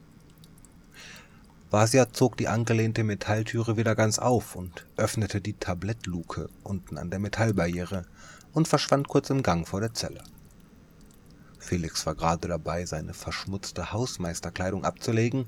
Vasya 1.70 2.12
zog 2.12 2.36
die 2.36 2.48
angelehnte 2.48 3.02
Metalltüre 3.02 3.78
wieder 3.78 3.94
ganz 3.94 4.18
auf 4.18 4.56
und 4.56 4.86
öffnete 4.98 5.40
die 5.40 5.54
Tablettluke 5.54 6.50
unten 6.62 6.98
an 6.98 7.08
der 7.08 7.18
Metallbarriere 7.18 8.04
und 8.52 8.68
verschwand 8.68 9.08
kurz 9.08 9.30
im 9.30 9.42
Gang 9.42 9.66
vor 9.66 9.80
der 9.80 9.94
Zelle. 9.94 10.22
Felix 11.58 12.04
war 12.06 12.14
gerade 12.14 12.48
dabei, 12.48 12.84
seine 12.86 13.14
verschmutzte 13.14 13.92
Hausmeisterkleidung 13.92 14.84
abzulegen, 14.84 15.46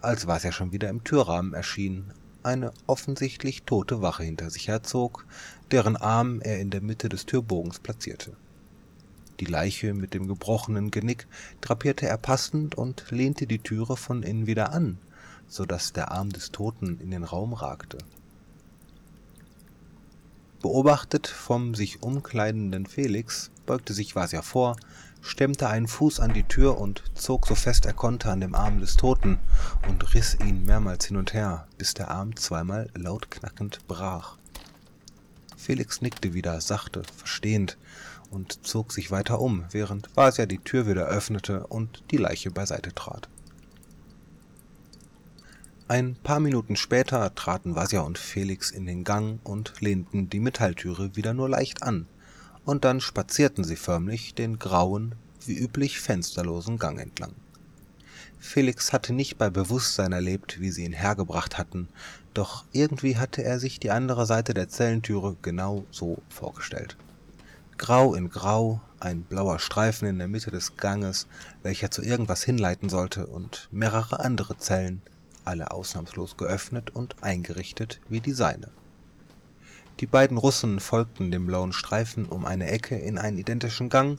als 0.00 0.26
Vasya 0.26 0.52
schon 0.52 0.72
wieder 0.72 0.90
im 0.90 1.02
Türrahmen 1.02 1.54
erschien, 1.54 2.12
eine 2.42 2.72
offensichtlich 2.86 3.62
tote 3.62 4.02
Wache 4.02 4.22
hinter 4.22 4.50
sich 4.50 4.68
herzog, 4.68 5.24
deren 5.70 5.96
Arm 5.96 6.40
er 6.42 6.60
in 6.60 6.70
der 6.70 6.82
Mitte 6.82 7.08
des 7.08 7.24
Türbogens 7.24 7.78
platzierte. 7.78 8.36
Die 9.40 9.46
Leiche 9.46 9.94
mit 9.94 10.14
dem 10.14 10.28
gebrochenen 10.28 10.90
Genick 10.90 11.26
drapierte 11.60 12.06
er 12.06 12.18
passend 12.18 12.76
und 12.76 13.06
lehnte 13.10 13.46
die 13.46 13.58
Türe 13.58 13.96
von 13.96 14.22
innen 14.22 14.46
wieder 14.46 14.72
an, 14.72 14.98
so 15.48 15.64
dass 15.64 15.92
der 15.92 16.12
Arm 16.12 16.30
des 16.30 16.52
Toten 16.52 17.00
in 17.00 17.10
den 17.10 17.24
Raum 17.24 17.54
ragte. 17.54 17.98
Beobachtet 20.64 21.26
vom 21.26 21.74
sich 21.74 22.02
umkleidenden 22.02 22.86
Felix, 22.86 23.50
beugte 23.66 23.92
sich 23.92 24.16
Vasya 24.16 24.40
vor, 24.40 24.76
stemmte 25.20 25.68
einen 25.68 25.86
Fuß 25.86 26.20
an 26.20 26.32
die 26.32 26.44
Tür 26.44 26.78
und 26.78 27.04
zog 27.12 27.46
so 27.46 27.54
fest 27.54 27.84
er 27.84 27.92
konnte 27.92 28.30
an 28.30 28.40
dem 28.40 28.54
Arm 28.54 28.80
des 28.80 28.96
Toten 28.96 29.38
und 29.90 30.14
riss 30.14 30.38
ihn 30.40 30.64
mehrmals 30.64 31.04
hin 31.04 31.18
und 31.18 31.34
her, 31.34 31.68
bis 31.76 31.92
der 31.92 32.10
Arm 32.10 32.34
zweimal 32.36 32.88
laut 32.94 33.30
knackend 33.30 33.86
brach. 33.88 34.38
Felix 35.54 36.00
nickte 36.00 36.32
wieder, 36.32 36.58
sachte, 36.62 37.02
verstehend, 37.14 37.76
und 38.30 38.66
zog 38.66 38.94
sich 38.94 39.10
weiter 39.10 39.40
um, 39.40 39.66
während 39.70 40.16
Vasia 40.16 40.46
die 40.46 40.64
Tür 40.64 40.86
wieder 40.86 41.04
öffnete 41.04 41.66
und 41.66 42.02
die 42.10 42.16
Leiche 42.16 42.50
beiseite 42.50 42.94
trat. 42.94 43.28
Ein 45.86 46.16
paar 46.16 46.40
Minuten 46.40 46.76
später 46.76 47.34
traten 47.34 47.76
Vasia 47.76 48.00
und 48.00 48.16
Felix 48.16 48.70
in 48.70 48.86
den 48.86 49.04
Gang 49.04 49.38
und 49.44 49.82
lehnten 49.82 50.30
die 50.30 50.40
Metalltüre 50.40 51.14
wieder 51.14 51.34
nur 51.34 51.46
leicht 51.46 51.82
an, 51.82 52.06
und 52.64 52.86
dann 52.86 53.02
spazierten 53.02 53.64
sie 53.64 53.76
förmlich 53.76 54.34
den 54.34 54.58
grauen, 54.58 55.14
wie 55.44 55.58
üblich 55.58 56.00
fensterlosen 56.00 56.78
Gang 56.78 56.98
entlang. 56.98 57.34
Felix 58.38 58.94
hatte 58.94 59.12
nicht 59.12 59.36
bei 59.36 59.50
Bewusstsein 59.50 60.12
erlebt, 60.12 60.58
wie 60.58 60.70
sie 60.70 60.86
ihn 60.86 60.94
hergebracht 60.94 61.58
hatten, 61.58 61.88
doch 62.32 62.64
irgendwie 62.72 63.18
hatte 63.18 63.44
er 63.44 63.60
sich 63.60 63.78
die 63.78 63.90
andere 63.90 64.24
Seite 64.24 64.54
der 64.54 64.70
Zellentüre 64.70 65.36
genau 65.42 65.84
so 65.90 66.22
vorgestellt. 66.30 66.96
Grau 67.76 68.14
in 68.14 68.30
Grau, 68.30 68.80
ein 69.00 69.20
blauer 69.20 69.58
Streifen 69.58 70.08
in 70.08 70.16
der 70.16 70.28
Mitte 70.28 70.50
des 70.50 70.78
Ganges, 70.78 71.26
welcher 71.62 71.90
zu 71.90 72.00
irgendwas 72.00 72.42
hinleiten 72.42 72.88
sollte, 72.88 73.26
und 73.26 73.68
mehrere 73.70 74.20
andere 74.20 74.56
Zellen, 74.56 75.02
alle 75.44 75.70
ausnahmslos 75.70 76.36
geöffnet 76.36 76.90
und 76.90 77.22
eingerichtet 77.22 78.00
wie 78.08 78.20
die 78.20 78.32
seine. 78.32 78.68
Die 80.00 80.06
beiden 80.06 80.36
Russen 80.36 80.80
folgten 80.80 81.30
dem 81.30 81.46
blauen 81.46 81.72
Streifen 81.72 82.26
um 82.26 82.44
eine 82.44 82.68
Ecke 82.68 82.96
in 82.96 83.16
einen 83.16 83.38
identischen 83.38 83.88
Gang, 83.88 84.18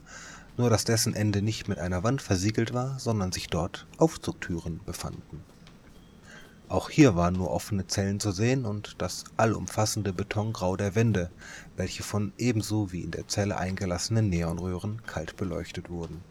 nur 0.56 0.70
dass 0.70 0.84
dessen 0.84 1.14
Ende 1.14 1.42
nicht 1.42 1.68
mit 1.68 1.78
einer 1.78 2.02
Wand 2.02 2.22
versiegelt 2.22 2.72
war, 2.72 2.98
sondern 2.98 3.30
sich 3.30 3.48
dort 3.48 3.86
Aufzugtüren 3.98 4.80
befanden. 4.86 5.42
Auch 6.68 6.90
hier 6.90 7.14
waren 7.14 7.34
nur 7.34 7.50
offene 7.50 7.86
Zellen 7.86 8.18
zu 8.18 8.32
sehen 8.32 8.64
und 8.64 8.96
das 8.98 9.24
allumfassende 9.36 10.12
Betongrau 10.12 10.76
der 10.76 10.94
Wände, 10.96 11.30
welche 11.76 12.02
von 12.02 12.32
ebenso 12.38 12.90
wie 12.90 13.02
in 13.02 13.12
der 13.12 13.28
Zelle 13.28 13.56
eingelassenen 13.56 14.28
Neonröhren 14.30 15.02
kalt 15.06 15.36
beleuchtet 15.36 15.90
wurden. 15.90 16.22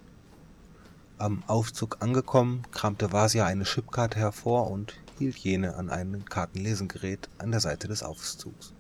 Am 1.18 1.44
Aufzug 1.48 2.02
angekommen, 2.02 2.64
kramte 2.72 3.14
Vasia 3.14 3.46
eine 3.46 3.64
Chipkarte 3.64 4.20
hervor 4.20 4.70
und 4.70 4.96
hielt 5.18 5.38
jene 5.38 5.78
an 5.78 5.90
ein 5.90 6.26
Kartenlesengerät 6.26 7.30
an 7.38 7.52
der 7.52 7.62
Seite 7.62 7.88
des 7.88 8.04
Aufzugs. 8.04 8.74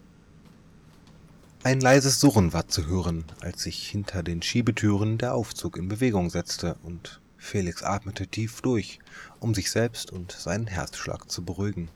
Ein 1.63 1.79
leises 1.79 2.19
Surren 2.19 2.51
war 2.51 2.67
zu 2.67 2.87
hören, 2.87 3.23
als 3.39 3.63
sich 3.63 3.87
hinter 3.87 4.21
den 4.21 4.41
Schiebetüren 4.41 5.17
der 5.17 5.33
Aufzug 5.33 5.77
in 5.77 5.87
Bewegung 5.87 6.29
setzte, 6.29 6.75
und 6.83 7.21
Felix 7.37 7.83
atmete 7.83 8.27
tief 8.27 8.59
durch, 8.59 8.99
um 9.39 9.55
sich 9.55 9.71
selbst 9.71 10.11
und 10.11 10.33
seinen 10.33 10.67
Herzschlag 10.67 11.31
zu 11.31 11.45
beruhigen. 11.45 11.87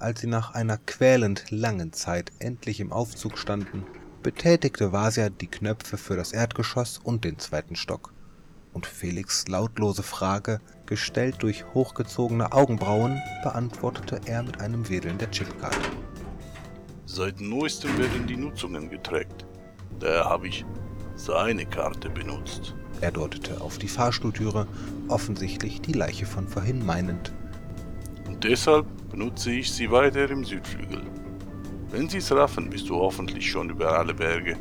Als 0.00 0.22
sie 0.22 0.26
nach 0.26 0.54
einer 0.54 0.78
quälend 0.78 1.52
langen 1.52 1.92
Zeit 1.92 2.32
endlich 2.40 2.80
im 2.80 2.92
Aufzug 2.92 3.38
standen, 3.38 3.84
betätigte 4.24 4.90
Vasia 4.90 5.28
die 5.28 5.46
Knöpfe 5.46 5.98
für 5.98 6.16
das 6.16 6.32
Erdgeschoss 6.32 6.98
und 6.98 7.22
den 7.22 7.38
zweiten 7.38 7.76
Stock 7.76 8.13
und 8.74 8.86
Felix' 8.86 9.48
lautlose 9.48 10.02
Frage, 10.02 10.60
gestellt 10.84 11.36
durch 11.38 11.64
hochgezogene 11.72 12.52
Augenbrauen, 12.52 13.20
beantwortete 13.42 14.20
er 14.26 14.42
mit 14.42 14.60
einem 14.60 14.88
Wedeln 14.88 15.16
der 15.16 15.30
Chipkarte. 15.30 15.90
Seit 17.06 17.40
neuestem 17.40 17.96
werden 17.96 18.26
die 18.26 18.36
Nutzungen 18.36 18.90
getrackt. 18.90 19.46
Daher 20.00 20.24
habe 20.24 20.48
ich 20.48 20.66
seine 21.16 21.64
Karte 21.64 22.10
benutzt. 22.10 22.74
Er 23.00 23.12
deutete 23.12 23.60
auf 23.60 23.78
die 23.78 23.88
Fahrstuhltüre, 23.88 24.66
offensichtlich 25.08 25.80
die 25.80 25.92
Leiche 25.92 26.26
von 26.26 26.48
vorhin 26.48 26.84
meinend. 26.84 27.32
Und 28.26 28.44
deshalb 28.44 28.86
benutze 29.10 29.52
ich 29.52 29.72
sie 29.72 29.90
weiter 29.90 30.28
im 30.30 30.44
Südflügel. 30.44 31.02
Wenn 31.90 32.08
sie 32.08 32.18
es 32.18 32.32
raffen, 32.32 32.70
bist 32.70 32.88
du 32.88 32.96
hoffentlich 32.96 33.48
schon 33.48 33.70
über 33.70 33.96
alle 33.96 34.14
Berge 34.14 34.56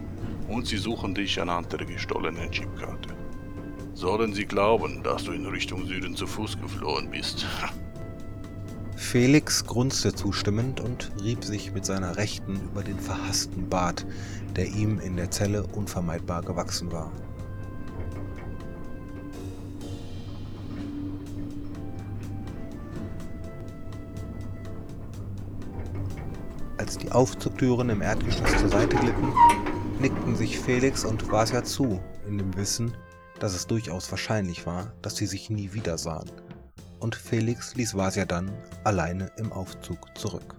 und 0.48 0.68
sie 0.68 0.78
suchen 0.78 1.16
dich 1.16 1.42
anhand 1.42 1.74
der 1.74 1.86
gestohlenen 1.86 2.52
Chipkarte. 2.52 3.13
Sollen 3.94 4.34
sie 4.34 4.46
glauben, 4.46 5.04
dass 5.04 5.26
du 5.26 5.32
in 5.32 5.46
Richtung 5.46 5.86
Süden 5.86 6.16
zu 6.16 6.26
Fuß 6.26 6.60
geflohen 6.60 7.12
bist? 7.12 7.46
Felix 8.96 9.66
grunzte 9.66 10.14
zustimmend 10.14 10.80
und 10.80 11.12
rieb 11.22 11.44
sich 11.44 11.74
mit 11.74 11.86
seiner 11.86 12.18
Rechten 12.18 12.56
über 12.56 12.84
den 12.84 13.00
verhassten 13.00 13.70
Bart, 13.70 14.06
der 14.56 14.68
ihm 14.68 15.00
in 15.00 15.16
der 15.16 15.30
Zelle 15.30 15.64
unvermeidbar 15.64 16.42
gewachsen 16.42 16.92
war. 16.92 17.12
Als 26.78 26.98
die 26.98 27.12
Aufzugtüren 27.12 27.90
im 27.90 28.02
Erdgeschoss 28.02 28.58
zur 28.58 28.70
Seite 28.70 28.96
glitten, 28.96 29.32
nickten 30.00 30.36
sich 30.36 30.58
Felix 30.58 31.06
und 31.06 31.32
Vasya 31.32 31.64
zu, 31.64 32.02
in 32.28 32.40
dem 32.40 32.56
Wissen, 32.58 32.94
dass 33.40 33.54
es 33.54 33.68
durchaus 33.68 34.10
wahrscheinlich 34.12 34.66
war, 34.66 34.94
dass 35.02 35.16
sie 35.16 35.26
sich 35.26 35.50
nie 35.50 35.74
wieder 35.74 35.98
sahen, 35.98 36.32
und 37.00 37.16
Felix 37.16 37.76
ließ 37.76 37.96
Vasia 37.96 38.26
dann 38.26 38.52
alleine 38.84 39.32
im 39.38 39.52
Aufzug 39.52 40.18
zurück. 40.18 40.56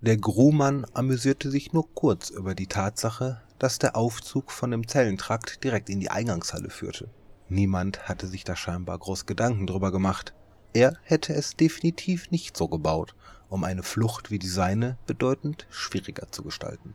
Der 0.00 0.16
Gruhmann 0.16 0.86
amüsierte 0.94 1.50
sich 1.50 1.72
nur 1.72 1.92
kurz 1.92 2.30
über 2.30 2.54
die 2.54 2.68
Tatsache, 2.68 3.42
dass 3.58 3.80
der 3.80 3.96
Aufzug 3.96 4.52
von 4.52 4.70
dem 4.70 4.86
Zellentrakt 4.86 5.64
direkt 5.64 5.90
in 5.90 5.98
die 5.98 6.10
Eingangshalle 6.10 6.70
führte. 6.70 7.10
Niemand 7.48 8.08
hatte 8.08 8.28
sich 8.28 8.44
da 8.44 8.54
scheinbar 8.54 8.98
groß 8.98 9.26
Gedanken 9.26 9.66
drüber 9.66 9.90
gemacht. 9.90 10.34
Er 10.72 10.96
hätte 11.02 11.34
es 11.34 11.56
definitiv 11.56 12.30
nicht 12.30 12.56
so 12.56 12.68
gebaut, 12.68 13.16
um 13.48 13.64
eine 13.64 13.82
Flucht 13.82 14.30
wie 14.30 14.38
die 14.38 14.48
seine 14.48 14.98
bedeutend 15.06 15.66
schwieriger 15.70 16.30
zu 16.30 16.44
gestalten. 16.44 16.94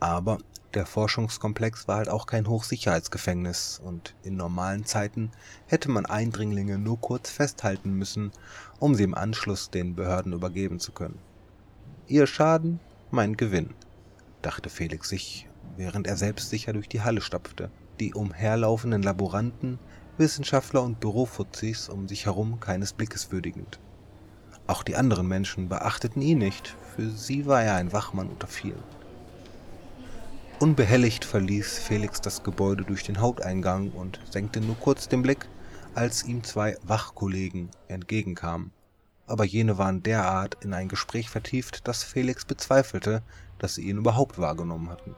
Aber 0.00 0.38
der 0.72 0.86
Forschungskomplex 0.86 1.88
war 1.88 1.96
halt 1.96 2.08
auch 2.08 2.26
kein 2.26 2.48
Hochsicherheitsgefängnis 2.48 3.80
und 3.84 4.14
in 4.22 4.36
normalen 4.36 4.84
Zeiten 4.86 5.30
hätte 5.66 5.90
man 5.90 6.06
Eindringlinge 6.06 6.78
nur 6.78 7.00
kurz 7.00 7.30
festhalten 7.30 7.92
müssen, 7.92 8.32
um 8.78 8.94
sie 8.94 9.02
im 9.02 9.14
Anschluss 9.14 9.70
den 9.70 9.94
Behörden 9.94 10.32
übergeben 10.32 10.80
zu 10.80 10.92
können. 10.92 11.18
Ihr 12.06 12.26
Schaden, 12.26 12.80
mein 13.10 13.36
Gewinn, 13.36 13.74
dachte 14.42 14.70
Felix 14.70 15.08
sich, 15.08 15.48
während 15.76 16.06
er 16.06 16.16
selbstsicher 16.16 16.72
durch 16.72 16.88
die 16.88 17.02
Halle 17.02 17.20
stapfte. 17.20 17.70
Die 17.98 18.14
umherlaufenden 18.14 19.02
Laboranten, 19.02 19.78
Wissenschaftler 20.16 20.82
und 20.82 21.00
Bürofuzis 21.00 21.88
um 21.88 22.08
sich 22.08 22.26
herum 22.26 22.58
keines 22.60 22.92
Blickes 22.92 23.32
würdigend. 23.32 23.80
Auch 24.66 24.82
die 24.82 24.96
anderen 24.96 25.26
Menschen 25.26 25.68
beachteten 25.68 26.22
ihn 26.22 26.38
nicht, 26.38 26.76
für 26.94 27.10
sie 27.10 27.46
war 27.46 27.62
er 27.62 27.74
ein 27.74 27.92
Wachmann 27.92 28.28
unter 28.28 28.46
vielen. 28.46 28.82
Unbehelligt 30.60 31.24
verließ 31.24 31.78
Felix 31.78 32.20
das 32.20 32.42
Gebäude 32.42 32.84
durch 32.84 33.02
den 33.02 33.18
Haupteingang 33.18 33.92
und 33.92 34.20
senkte 34.30 34.60
nur 34.60 34.76
kurz 34.76 35.08
den 35.08 35.22
Blick, 35.22 35.48
als 35.94 36.22
ihm 36.24 36.44
zwei 36.44 36.76
Wachkollegen 36.82 37.70
entgegenkamen. 37.88 38.70
Aber 39.26 39.46
jene 39.46 39.78
waren 39.78 40.02
derart 40.02 40.58
in 40.62 40.74
ein 40.74 40.88
Gespräch 40.88 41.30
vertieft, 41.30 41.88
dass 41.88 42.04
Felix 42.04 42.44
bezweifelte, 42.44 43.22
dass 43.58 43.76
sie 43.76 43.88
ihn 43.88 43.96
überhaupt 43.96 44.36
wahrgenommen 44.38 44.90
hatten. 44.90 45.16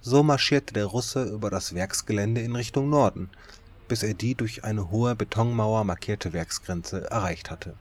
So 0.00 0.24
marschierte 0.24 0.74
der 0.74 0.86
Russe 0.86 1.22
über 1.26 1.48
das 1.48 1.72
Werksgelände 1.72 2.40
in 2.40 2.56
Richtung 2.56 2.90
Norden, 2.90 3.30
bis 3.86 4.02
er 4.02 4.14
die 4.14 4.34
durch 4.34 4.64
eine 4.64 4.90
hohe 4.90 5.14
Betonmauer 5.14 5.84
markierte 5.84 6.32
Werksgrenze 6.32 7.08
erreicht 7.12 7.48
hatte. 7.48 7.74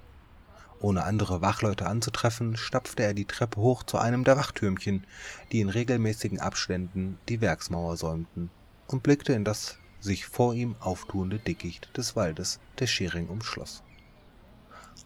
Ohne 0.84 1.06
andere 1.06 1.40
Wachleute 1.40 1.86
anzutreffen, 1.86 2.58
stapfte 2.58 3.04
er 3.04 3.14
die 3.14 3.24
Treppe 3.24 3.62
hoch 3.62 3.84
zu 3.84 3.98
einem 4.00 4.26
der 4.26 4.36
Wachtürmchen, 4.36 5.08
die 5.54 5.62
in 5.62 5.70
regelmäßigen 5.70 6.42
Abständen 6.42 7.18
die 7.30 7.40
Werksmauer 7.40 7.96
säumten, 7.96 8.50
und 8.88 9.02
blickte 9.02 9.32
in 9.32 9.46
das 9.46 9.78
sich 10.02 10.26
vor 10.26 10.54
ihm 10.54 10.76
auftuende 10.82 11.40
Dickicht 11.40 11.96
des 11.96 12.18
Waldes, 12.18 12.60
der 12.80 12.88
Schering 12.88 13.30
umschloss. 13.30 13.82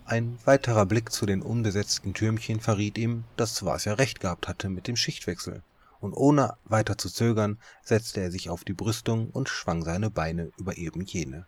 Ein 0.03 0.39
weiterer 0.45 0.87
Blick 0.87 1.11
zu 1.11 1.27
den 1.27 1.43
unbesetzten 1.43 2.15
Türmchen 2.15 2.59
verriet 2.59 2.97
ihm, 2.97 3.25
dass 3.35 3.63
Vasja 3.63 3.93
recht 3.93 4.19
gehabt 4.19 4.47
hatte 4.47 4.69
mit 4.69 4.87
dem 4.87 4.95
Schichtwechsel, 4.95 5.61
und 5.99 6.13
ohne 6.13 6.57
weiter 6.65 6.97
zu 6.97 7.07
zögern, 7.07 7.59
setzte 7.83 8.21
er 8.21 8.31
sich 8.31 8.49
auf 8.49 8.63
die 8.63 8.73
Brüstung 8.73 9.29
und 9.29 9.47
schwang 9.47 9.83
seine 9.83 10.09
Beine 10.09 10.49
über 10.57 10.75
eben 10.75 11.01
jene. 11.01 11.45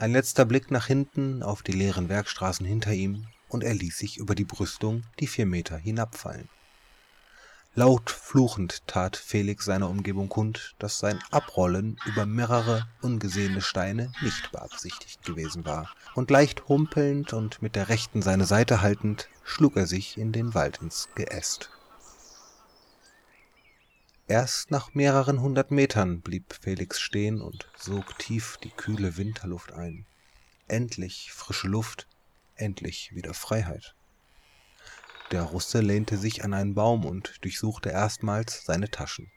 Ein 0.00 0.12
letzter 0.12 0.46
Blick 0.46 0.70
nach 0.70 0.86
hinten 0.86 1.42
auf 1.42 1.62
die 1.62 1.72
leeren 1.72 2.08
Werkstraßen 2.08 2.64
hinter 2.64 2.94
ihm, 2.94 3.26
und 3.50 3.62
er 3.62 3.74
ließ 3.74 3.98
sich 3.98 4.16
über 4.16 4.34
die 4.34 4.46
Brüstung 4.46 5.02
die 5.18 5.26
vier 5.26 5.44
Meter 5.44 5.76
hinabfallen. 5.76 6.48
Laut 7.74 8.08
fluchend 8.08 8.86
tat 8.86 9.18
Felix 9.18 9.66
seiner 9.66 9.90
Umgebung 9.90 10.30
kund, 10.30 10.74
dass 10.78 11.00
sein 11.00 11.18
Abrollen 11.30 11.98
über 12.06 12.24
mehrere 12.24 12.88
ungesehene 13.02 13.60
Steine 13.60 14.10
nicht 14.22 14.50
beabsichtigt 14.52 15.22
gewesen 15.22 15.66
war, 15.66 15.94
und 16.14 16.30
leicht 16.30 16.66
humpelnd 16.66 17.34
und 17.34 17.60
mit 17.60 17.76
der 17.76 17.90
rechten 17.90 18.22
seine 18.22 18.46
Seite 18.46 18.80
haltend, 18.80 19.28
schlug 19.44 19.76
er 19.76 19.86
sich 19.86 20.16
in 20.16 20.32
den 20.32 20.54
Wald 20.54 20.78
ins 20.80 21.10
Geäst. 21.14 21.68
Erst 24.30 24.70
nach 24.70 24.94
mehreren 24.94 25.40
hundert 25.40 25.72
Metern 25.72 26.20
blieb 26.20 26.54
Felix 26.60 27.00
stehen 27.00 27.40
und 27.40 27.68
sog 27.76 28.16
tief 28.20 28.58
die 28.62 28.70
kühle 28.70 29.16
Winterluft 29.16 29.72
ein. 29.72 30.06
Endlich 30.68 31.32
frische 31.32 31.66
Luft, 31.66 32.06
endlich 32.54 33.12
wieder 33.12 33.34
Freiheit. 33.34 33.96
Der 35.32 35.42
Russe 35.42 35.80
lehnte 35.80 36.16
sich 36.16 36.44
an 36.44 36.54
einen 36.54 36.76
Baum 36.76 37.06
und 37.06 37.42
durchsuchte 37.42 37.88
erstmals 37.88 38.64
seine 38.64 38.88
Taschen. 38.88 39.32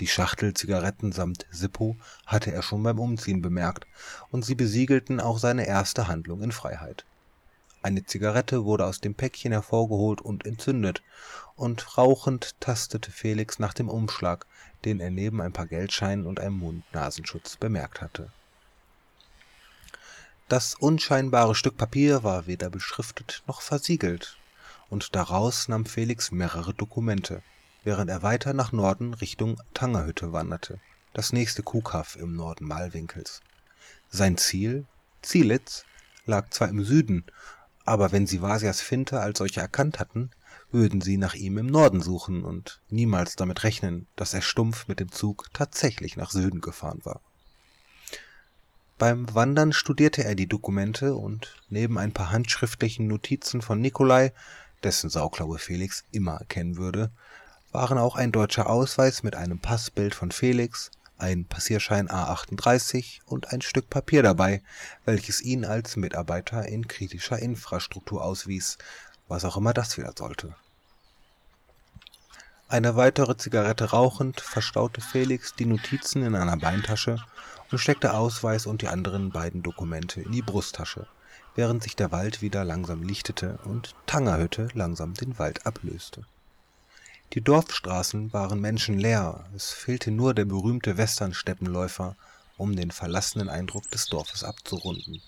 Die 0.00 0.08
Schachtel 0.08 0.54
Zigaretten 0.54 1.12
samt 1.12 1.46
Sippo 1.52 1.96
hatte 2.26 2.50
er 2.50 2.62
schon 2.62 2.82
beim 2.82 2.98
Umziehen 2.98 3.42
bemerkt, 3.42 3.86
und 4.32 4.44
sie 4.44 4.56
besiegelten 4.56 5.20
auch 5.20 5.38
seine 5.38 5.68
erste 5.68 6.08
Handlung 6.08 6.42
in 6.42 6.50
Freiheit. 6.50 7.04
Eine 7.82 8.04
Zigarette 8.04 8.64
wurde 8.64 8.84
aus 8.84 9.00
dem 9.00 9.14
Päckchen 9.14 9.52
hervorgeholt 9.52 10.20
und 10.20 10.44
entzündet, 10.44 11.02
und 11.60 11.98
rauchend 11.98 12.58
tastete 12.58 13.10
Felix 13.10 13.58
nach 13.58 13.74
dem 13.74 13.90
Umschlag, 13.90 14.46
den 14.86 14.98
er 14.98 15.10
neben 15.10 15.42
ein 15.42 15.52
paar 15.52 15.66
Geldscheinen 15.66 16.26
und 16.26 16.40
einem 16.40 16.56
Mund-Nasenschutz 16.58 17.58
bemerkt 17.58 18.00
hatte. 18.00 18.32
Das 20.48 20.74
unscheinbare 20.74 21.54
Stück 21.54 21.76
Papier 21.76 22.24
war 22.24 22.46
weder 22.46 22.70
beschriftet 22.70 23.42
noch 23.46 23.60
versiegelt, 23.60 24.38
und 24.88 25.14
daraus 25.14 25.68
nahm 25.68 25.84
Felix 25.84 26.32
mehrere 26.32 26.72
Dokumente, 26.72 27.42
während 27.84 28.10
er 28.10 28.22
weiter 28.22 28.54
nach 28.54 28.72
Norden 28.72 29.12
Richtung 29.12 29.60
Tangerhütte 29.74 30.32
wanderte, 30.32 30.80
das 31.12 31.32
nächste 31.34 31.62
Kuhkaff 31.62 32.16
im 32.16 32.34
Norden 32.34 32.64
Malwinkels. 32.66 33.42
Sein 34.08 34.38
Ziel, 34.38 34.86
Zielitz, 35.20 35.84
lag 36.24 36.48
zwar 36.48 36.70
im 36.70 36.82
Süden, 36.84 37.26
aber 37.84 38.12
wenn 38.12 38.26
sie 38.26 38.40
Vasias 38.40 38.80
Finte 38.80 39.20
als 39.20 39.38
solche 39.38 39.60
erkannt 39.60 40.00
hatten, 40.00 40.30
würden 40.72 41.00
sie 41.00 41.16
nach 41.16 41.34
ihm 41.34 41.58
im 41.58 41.66
Norden 41.66 42.00
suchen 42.00 42.44
und 42.44 42.80
niemals 42.88 43.36
damit 43.36 43.64
rechnen, 43.64 44.06
dass 44.16 44.34
er 44.34 44.42
stumpf 44.42 44.88
mit 44.88 45.00
dem 45.00 45.10
Zug 45.10 45.46
tatsächlich 45.52 46.16
nach 46.16 46.30
Süden 46.30 46.60
gefahren 46.60 47.00
war. 47.04 47.20
Beim 48.98 49.34
Wandern 49.34 49.72
studierte 49.72 50.24
er 50.24 50.34
die 50.34 50.46
Dokumente 50.46 51.14
und 51.14 51.56
neben 51.70 51.96
ein 51.96 52.12
paar 52.12 52.30
handschriftlichen 52.30 53.06
Notizen 53.06 53.62
von 53.62 53.80
Nikolai, 53.80 54.32
dessen 54.82 55.08
Sauklaue 55.08 55.58
Felix 55.58 56.04
immer 56.12 56.34
erkennen 56.34 56.76
würde, 56.76 57.10
waren 57.72 57.98
auch 57.98 58.16
ein 58.16 58.32
deutscher 58.32 58.68
Ausweis 58.68 59.22
mit 59.22 59.36
einem 59.36 59.58
Passbild 59.58 60.14
von 60.14 60.32
Felix, 60.32 60.90
ein 61.16 61.44
Passierschein 61.44 62.08
A38 62.08 63.20
und 63.26 63.52
ein 63.52 63.62
Stück 63.62 63.90
Papier 63.90 64.22
dabei, 64.22 64.62
welches 65.04 65.40
ihn 65.40 65.64
als 65.64 65.96
Mitarbeiter 65.96 66.66
in 66.66 66.88
kritischer 66.88 67.38
Infrastruktur 67.38 68.24
auswies, 68.24 68.78
was 69.30 69.44
auch 69.44 69.56
immer 69.56 69.72
das 69.72 69.96
wieder 69.96 70.12
sollte. 70.16 70.54
Eine 72.68 72.96
weitere 72.96 73.36
Zigarette 73.36 73.90
rauchend 73.90 74.40
verstaute 74.40 75.00
Felix 75.00 75.54
die 75.54 75.66
Notizen 75.66 76.22
in 76.22 76.34
einer 76.34 76.56
Beintasche 76.56 77.16
und 77.70 77.78
steckte 77.78 78.14
Ausweis 78.14 78.66
und 78.66 78.82
die 78.82 78.88
anderen 78.88 79.30
beiden 79.30 79.62
Dokumente 79.62 80.20
in 80.20 80.32
die 80.32 80.42
Brusttasche, 80.42 81.06
während 81.54 81.82
sich 81.82 81.96
der 81.96 82.12
Wald 82.12 82.42
wieder 82.42 82.64
langsam 82.64 83.02
lichtete 83.02 83.58
und 83.64 83.94
Tangerhütte 84.06 84.68
langsam 84.74 85.14
den 85.14 85.38
Wald 85.38 85.66
ablöste. 85.66 86.24
Die 87.32 87.40
Dorfstraßen 87.40 88.32
waren 88.32 88.60
menschenleer, 88.60 89.44
es 89.54 89.70
fehlte 89.70 90.10
nur 90.10 90.34
der 90.34 90.44
berühmte 90.44 90.96
Westernsteppenläufer, 90.96 92.16
um 92.56 92.74
den 92.74 92.90
verlassenen 92.90 93.48
Eindruck 93.48 93.88
des 93.90 94.06
Dorfes 94.06 94.42
abzurunden. 94.42 95.22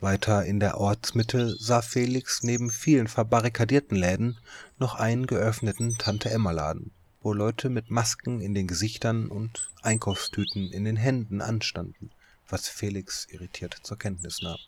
Weiter 0.00 0.44
in 0.44 0.60
der 0.60 0.78
Ortsmitte 0.78 1.56
sah 1.58 1.80
Felix 1.80 2.42
neben 2.42 2.70
vielen 2.70 3.08
verbarrikadierten 3.08 3.96
Läden 3.96 4.38
noch 4.78 4.94
einen 4.96 5.26
geöffneten 5.26 5.96
Tante-Emma-Laden, 5.98 6.90
wo 7.22 7.32
Leute 7.32 7.70
mit 7.70 7.90
Masken 7.90 8.40
in 8.40 8.54
den 8.54 8.66
Gesichtern 8.66 9.28
und 9.28 9.70
Einkaufstüten 9.82 10.70
in 10.72 10.84
den 10.84 10.96
Händen 10.96 11.40
anstanden, 11.40 12.10
was 12.48 12.68
Felix 12.68 13.26
irritiert 13.30 13.78
zur 13.82 13.98
Kenntnis 13.98 14.42
nahm. 14.42 14.58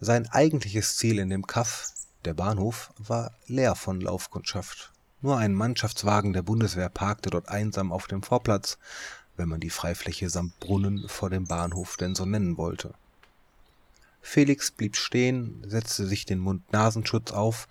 Sein 0.00 0.28
eigentliches 0.28 0.96
Ziel 0.96 1.18
in 1.18 1.30
dem 1.30 1.46
Kaff, 1.46 1.92
der 2.24 2.34
Bahnhof, 2.34 2.92
war 2.98 3.32
leer 3.46 3.76
von 3.76 4.00
Laufkundschaft. 4.00 4.92
Nur 5.22 5.38
ein 5.38 5.54
Mannschaftswagen 5.54 6.32
der 6.32 6.42
Bundeswehr 6.42 6.88
parkte 6.88 7.30
dort 7.30 7.48
einsam 7.48 7.92
auf 7.92 8.06
dem 8.06 8.22
Vorplatz, 8.22 8.78
wenn 9.36 9.48
man 9.48 9.60
die 9.60 9.70
Freifläche 9.70 10.30
samt 10.30 10.58
Brunnen 10.60 11.08
vor 11.08 11.30
dem 11.30 11.46
Bahnhof 11.46 11.96
denn 11.96 12.14
so 12.14 12.24
nennen 12.24 12.56
wollte. 12.58 12.94
Felix 14.28 14.72
blieb 14.72 14.96
stehen, 14.96 15.62
setzte 15.66 16.04
sich 16.04 16.26
den 16.26 16.40
Mund-Nasenschutz 16.40 17.30
auf, 17.30 17.68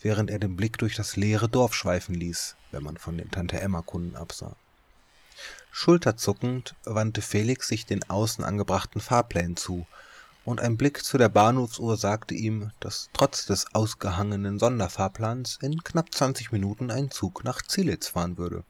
während 0.00 0.30
er 0.30 0.38
den 0.38 0.54
Blick 0.54 0.78
durch 0.78 0.94
das 0.94 1.16
leere 1.16 1.48
Dorf 1.48 1.74
schweifen 1.74 2.14
ließ, 2.14 2.54
wenn 2.70 2.84
man 2.84 2.96
von 2.96 3.18
den 3.18 3.30
Tante-Emma-Kunden 3.30 4.14
absah. 4.14 4.54
Schulterzuckend 5.72 6.76
wandte 6.84 7.22
Felix 7.22 7.66
sich 7.66 7.86
den 7.86 8.08
außen 8.08 8.44
angebrachten 8.44 9.00
Fahrplänen 9.00 9.56
zu, 9.56 9.84
und 10.44 10.60
ein 10.60 10.76
Blick 10.76 11.04
zu 11.04 11.18
der 11.18 11.28
Bahnhofsuhr 11.28 11.96
sagte 11.96 12.34
ihm, 12.34 12.70
dass 12.78 13.10
trotz 13.12 13.44
des 13.44 13.74
ausgehangenen 13.74 14.60
Sonderfahrplans 14.60 15.58
in 15.60 15.82
knapp 15.82 16.14
20 16.14 16.52
Minuten 16.52 16.92
ein 16.92 17.10
Zug 17.10 17.42
nach 17.42 17.62
Zielitz 17.62 18.08
fahren 18.08 18.38
würde. 18.38 18.62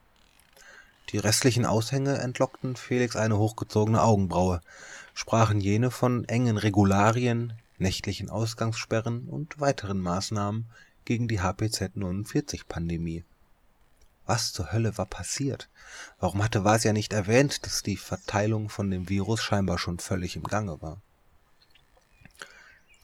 Die 1.11 1.19
restlichen 1.19 1.67
Aushänge 1.67 2.17
entlockten 2.17 2.77
Felix 2.77 3.15
eine 3.15 3.37
hochgezogene 3.37 4.03
Augenbraue, 4.03 4.63
sprachen 5.17 5.63
jene 5.63 5.91
von 5.91 6.27
engen 6.27 6.59
Regularien, 6.59 7.55
nächtlichen 7.79 8.29
Ausgangssperren 8.29 9.29
und 9.29 9.59
weiteren 9.59 9.99
Maßnahmen 9.99 10.67
gegen 11.07 11.27
die 11.27 11.41
HPZ-49-Pandemie. 11.41 13.25
Was 14.27 14.53
zur 14.53 14.73
Hölle 14.73 14.99
war 14.99 15.07
passiert? 15.07 15.71
Warum 16.21 16.45
hatte 16.45 16.65
Vasia 16.65 16.93
nicht 16.93 17.15
erwähnt, 17.15 17.65
dass 17.65 17.83
die 17.83 17.97
Verteilung 17.97 18.69
von 18.69 18.91
dem 18.91 19.09
Virus 19.09 19.43
scheinbar 19.43 19.79
schon 19.79 20.01
völlig 20.01 20.37
im 20.37 20.43
Gange 20.43 20.83
war? 20.83 21.01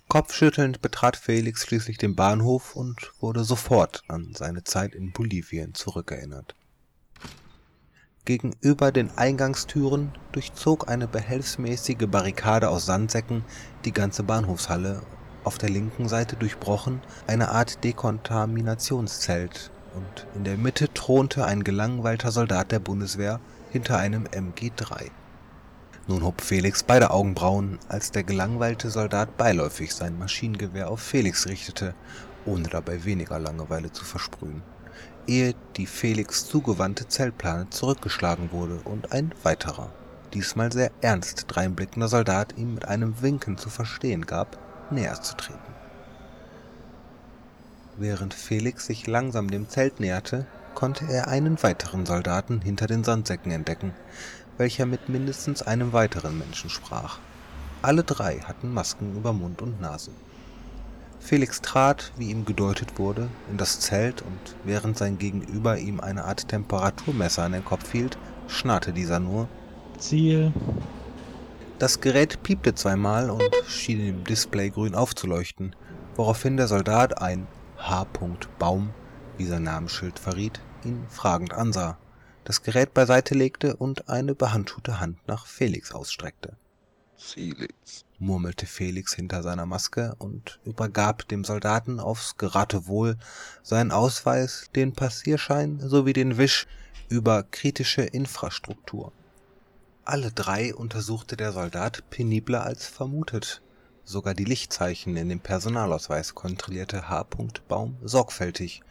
Kopfschüttelnd 0.09 0.83
betrat 0.83 1.17
Felix 1.17 1.65
schließlich 1.65 1.97
den 1.97 2.15
Bahnhof 2.15 2.77
und 2.77 3.11
wurde 3.21 3.43
sofort 3.43 4.05
an 4.09 4.35
seine 4.35 4.65
Zeit 4.65 4.95
in 4.95 5.13
Bolivien 5.13 5.73
zurückerinnert. 5.73 6.55
Gegenüber 8.25 8.93
den 8.93 9.11
Eingangstüren 9.19 10.13
durchzog 10.31 10.89
eine 10.89 11.09
behelfsmäßige 11.09 12.07
Barrikade 12.07 12.69
aus 12.69 12.87
Sandsäcken 12.87 13.45
die 13.85 13.91
ganze 13.91 14.23
Bahnhofshalle, 14.23 15.03
auf 15.43 15.59
der 15.59 15.71
linken 15.71 16.09
Seite 16.09 16.37
durchbrochen 16.37 17.01
eine 17.27 17.49
Art 17.49 17.83
Dekontaminationszelt, 17.83 19.73
und 19.97 20.27
in 20.37 20.45
der 20.45 20.57
Mitte 20.57 20.95
thronte 20.95 21.45
ein 21.45 21.65
gelangweilter 21.65 22.31
Soldat 22.31 22.71
der 22.71 22.79
Bundeswehr 22.79 23.41
hinter 23.73 23.99
einem 23.99 24.27
MG3. 24.27 25.11
Nun 26.07 26.23
hob 26.23 26.43
Felix 26.43 26.85
beide 26.85 27.11
Augenbrauen, 27.11 27.81
als 27.89 28.13
der 28.13 28.23
gelangweilte 28.23 28.91
Soldat 28.91 29.37
beiläufig 29.37 29.93
sein 29.93 30.17
Maschinengewehr 30.17 30.89
auf 30.89 31.01
Felix 31.01 31.49
richtete, 31.49 31.93
ohne 32.47 32.69
dabei 32.69 33.05
weniger 33.05 33.41
Langeweile 33.41 33.91
zu 33.91 34.05
versprühen 34.05 34.63
ehe 35.27 35.55
die 35.77 35.87
Felix 35.87 36.47
zugewandte 36.47 37.09
Zeltplane 37.09 37.71
zurückgeschlagen 37.71 38.53
wurde 38.53 38.81
und 38.85 39.13
ein 39.13 39.33
weiterer, 39.43 39.91
diesmal 40.35 40.73
sehr 40.73 40.91
ernst 41.01 41.45
dreinblickender 41.49 42.09
Soldat 42.09 42.57
ihm 42.57 42.75
mit 42.75 42.87
einem 42.87 43.21
Winken 43.23 43.59
zu 43.59 43.71
verstehen 43.71 44.27
gab, 44.27 44.59
näher 44.91 45.21
zu 45.21 45.37
treten. 45.37 45.59
Während 47.97 48.35
Felix 48.35 48.87
sich 48.87 49.07
langsam 49.07 49.51
dem 49.51 49.69
Zelt 49.69 50.01
näherte, 50.01 50.47
konnte 50.75 51.05
er 51.11 51.29
einen 51.29 51.63
weiteren 51.63 52.07
Soldaten 52.07 52.61
hinter 52.61 52.87
den 52.87 53.05
Sandsäcken 53.05 53.53
entdecken, 53.53 53.93
welcher 54.57 54.87
mit 54.87 55.09
mindestens 55.09 55.63
einem 55.63 55.93
weiteren 55.93 56.39
Menschen 56.39 56.71
sprach. 56.71 57.19
Alle 57.83 58.05
drei 58.05 58.39
hatten 58.41 58.73
Masken 58.73 59.17
über 59.17 59.33
Mund 59.33 59.61
und 59.61 59.81
Nase. 59.81 60.11
Felix 61.23 61.61
trat, 61.61 62.13
wie 62.17 62.31
ihm 62.31 62.45
gedeutet 62.45 62.99
wurde, 62.99 63.29
in 63.49 63.57
das 63.57 63.79
Zelt, 63.79 64.23
und 64.23 64.57
während 64.65 64.99
sein 64.99 65.19
Gegenüber 65.19 65.79
ihm 65.79 66.01
eine 66.01 66.25
Art 66.25 66.49
Temperaturmesser 66.49 67.45
an 67.45 67.53
den 67.53 67.65
Kopf 67.65 67.93
hielt, 67.93 68.19
schnarrte 68.49 68.93
dieser 68.93 69.21
nur 69.21 69.49
Ziel. 69.99 70.53
Das 71.79 72.01
Gerät 72.01 72.43
piepte 72.43 72.75
zweimal 72.75 73.31
und 73.31 73.43
schien 73.69 74.05
im 74.05 74.25
Display 74.25 74.71
grün 74.71 74.97
aufzuleuchten, 74.97 75.77
woraufhin 76.17 76.57
der 76.57 76.67
Soldat 76.67 77.23
ein 77.23 77.47
H. 77.79 78.07
Baum, 78.59 78.91
wie 79.39 79.47
sein 79.47 79.63
Namensschild 79.63 80.19
verriet, 80.19 80.61
ihn 80.85 81.05
fragend 81.09 81.55
ansah, 81.55 81.99
das 82.45 82.63
Gerät 82.63 82.95
beiseite 82.95 83.35
legte 83.35 83.77
und 83.77 84.09
eine 84.09 84.35
behandschuhte 84.35 84.99
Hand 84.99 85.19
nach 85.29 85.47
Felix 85.47 85.93
ausstreckte. 85.93 86.57
Zielitz 87.23 88.05
murmelte 88.19 88.67
Felix 88.67 89.15
hinter 89.15 89.43
seiner 89.43 89.67
Maske 89.67 90.15
und 90.19 90.59
übergab 90.65 91.27
dem 91.29 91.45
Soldaten 91.45 92.01
aufs 92.01 92.37
Geratewohl 92.37 93.17
seinen 93.63 93.93
Ausweis, 93.93 94.69
den 94.75 94.93
Passierschein 94.93 95.81
sowie 95.81 96.13
den 96.13 96.37
Wisch 96.37 96.67
über 97.09 97.43
kritische 97.45 98.03
Infrastruktur. 98.03 99.13
Alle 100.05 100.33
drei 100.33 100.75
untersuchte 100.75 101.37
der 101.37 101.53
Soldat 101.53 102.09
penibler 102.11 102.65
als 102.65 102.87
vermutet. 102.87 103.63
Sogar 104.05 104.35
die 104.35 104.45
Lichtzeichen 104.45 105.17
in 105.17 105.29
dem 105.29 105.41
Personalausweis 105.41 106.35
kontrollierte 106.35 107.09
H. 107.09 107.27
Baum 107.69 107.97
sorgfältig, 108.03 108.83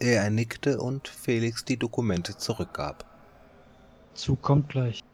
ehe 0.00 0.16
er 0.16 0.30
nickte 0.30 0.80
und 0.80 1.06
Felix 1.06 1.64
die 1.64 1.76
Dokumente 1.76 2.36
zurückgab. 2.36 3.04
Zug 4.14 4.42
kommt 4.42 4.70
gleich 4.70 5.04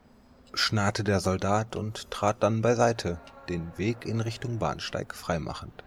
schnarrte 0.55 1.05
der 1.05 1.21
Soldat 1.21 1.77
und 1.77 2.11
trat 2.11 2.43
dann 2.43 2.63
beiseite, 2.63 3.21
den 3.49 3.73
Weg 3.77 4.05
in 4.05 4.21
Richtung 4.21 4.59
Bahnsteig 4.59 5.15
freimachend. 5.15 5.85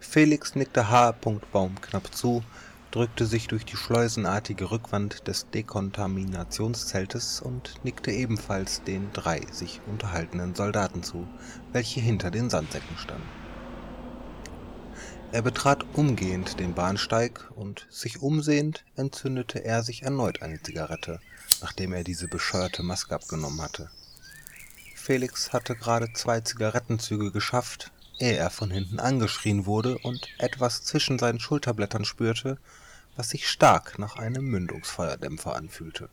Felix 0.00 0.54
nickte 0.54 0.90
H. 0.90 1.12
Baum 1.52 1.80
knapp 1.80 2.14
zu, 2.14 2.42
drückte 2.90 3.26
sich 3.26 3.48
durch 3.48 3.64
die 3.64 3.76
schleusenartige 3.76 4.70
Rückwand 4.70 5.26
des 5.28 5.50
Dekontaminationszeltes 5.50 7.40
und 7.40 7.74
nickte 7.84 8.10
ebenfalls 8.10 8.82
den 8.84 9.12
drei 9.12 9.40
sich 9.50 9.80
unterhaltenden 9.86 10.54
Soldaten 10.54 11.02
zu, 11.02 11.26
welche 11.72 12.00
hinter 12.00 12.30
den 12.30 12.48
Sandsäcken 12.48 12.96
standen. 12.96 13.28
Er 15.30 15.42
betrat 15.42 15.84
umgehend 15.92 16.58
den 16.58 16.72
Bahnsteig 16.72 17.50
und 17.54 17.86
sich 17.90 18.22
umsehend 18.22 18.86
entzündete 18.96 19.62
er 19.62 19.82
sich 19.82 20.02
erneut 20.02 20.40
eine 20.40 20.62
Zigarette, 20.62 21.20
nachdem 21.60 21.92
er 21.92 22.04
diese 22.04 22.28
bescheuerte 22.28 22.82
Maske 22.82 23.14
abgenommen 23.14 23.60
hatte. 23.60 23.90
Felix 24.94 25.52
hatte 25.52 25.74
gerade 25.74 26.12
zwei 26.12 26.40
Zigarettenzüge 26.40 27.32
geschafft, 27.32 27.92
ehe 28.18 28.36
er 28.36 28.50
von 28.50 28.70
hinten 28.70 29.00
angeschrien 29.00 29.66
wurde 29.66 29.98
und 29.98 30.28
etwas 30.38 30.82
zwischen 30.82 31.18
seinen 31.18 31.40
Schulterblättern 31.40 32.04
spürte, 32.04 32.58
was 33.16 33.30
sich 33.30 33.48
stark 33.48 33.98
nach 33.98 34.16
einem 34.16 34.44
Mündungsfeuerdämpfer 34.44 35.56
anfühlte. 35.56 36.10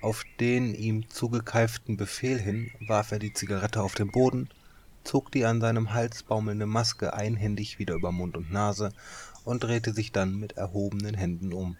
Auf 0.00 0.24
den 0.40 0.74
ihm 0.74 1.08
zugekeiften 1.08 1.96
Befehl 1.96 2.38
hin 2.38 2.70
warf 2.86 3.12
er 3.12 3.18
die 3.18 3.32
Zigarette 3.32 3.82
auf 3.82 3.94
den 3.94 4.10
Boden 4.10 4.48
zog 5.04 5.30
die 5.30 5.44
an 5.44 5.60
seinem 5.60 5.92
Hals 5.92 6.22
baumelnde 6.22 6.66
Maske 6.66 7.14
einhändig 7.14 7.78
wieder 7.78 7.94
über 7.94 8.10
Mund 8.10 8.36
und 8.36 8.50
Nase 8.50 8.92
und 9.44 9.62
drehte 9.62 9.92
sich 9.92 10.12
dann 10.12 10.34
mit 10.34 10.52
erhobenen 10.52 11.14
Händen 11.14 11.52
um. 11.52 11.76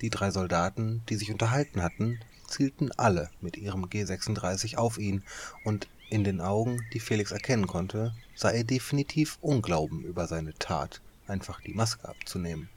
Die 0.00 0.10
drei 0.10 0.30
Soldaten, 0.30 1.02
die 1.08 1.16
sich 1.16 1.30
unterhalten 1.30 1.82
hatten, 1.82 2.20
zielten 2.48 2.92
alle 2.92 3.30
mit 3.40 3.56
ihrem 3.56 3.86
G36 3.86 4.76
auf 4.76 4.98
ihn, 4.98 5.22
und 5.64 5.88
in 6.10 6.24
den 6.24 6.40
Augen, 6.40 6.80
die 6.92 7.00
Felix 7.00 7.32
erkennen 7.32 7.66
konnte, 7.66 8.14
sah 8.34 8.50
er 8.50 8.64
definitiv 8.64 9.38
Unglauben 9.40 10.04
über 10.04 10.26
seine 10.26 10.54
Tat, 10.54 11.00
einfach 11.26 11.60
die 11.60 11.74
Maske 11.74 12.08
abzunehmen. 12.08 12.68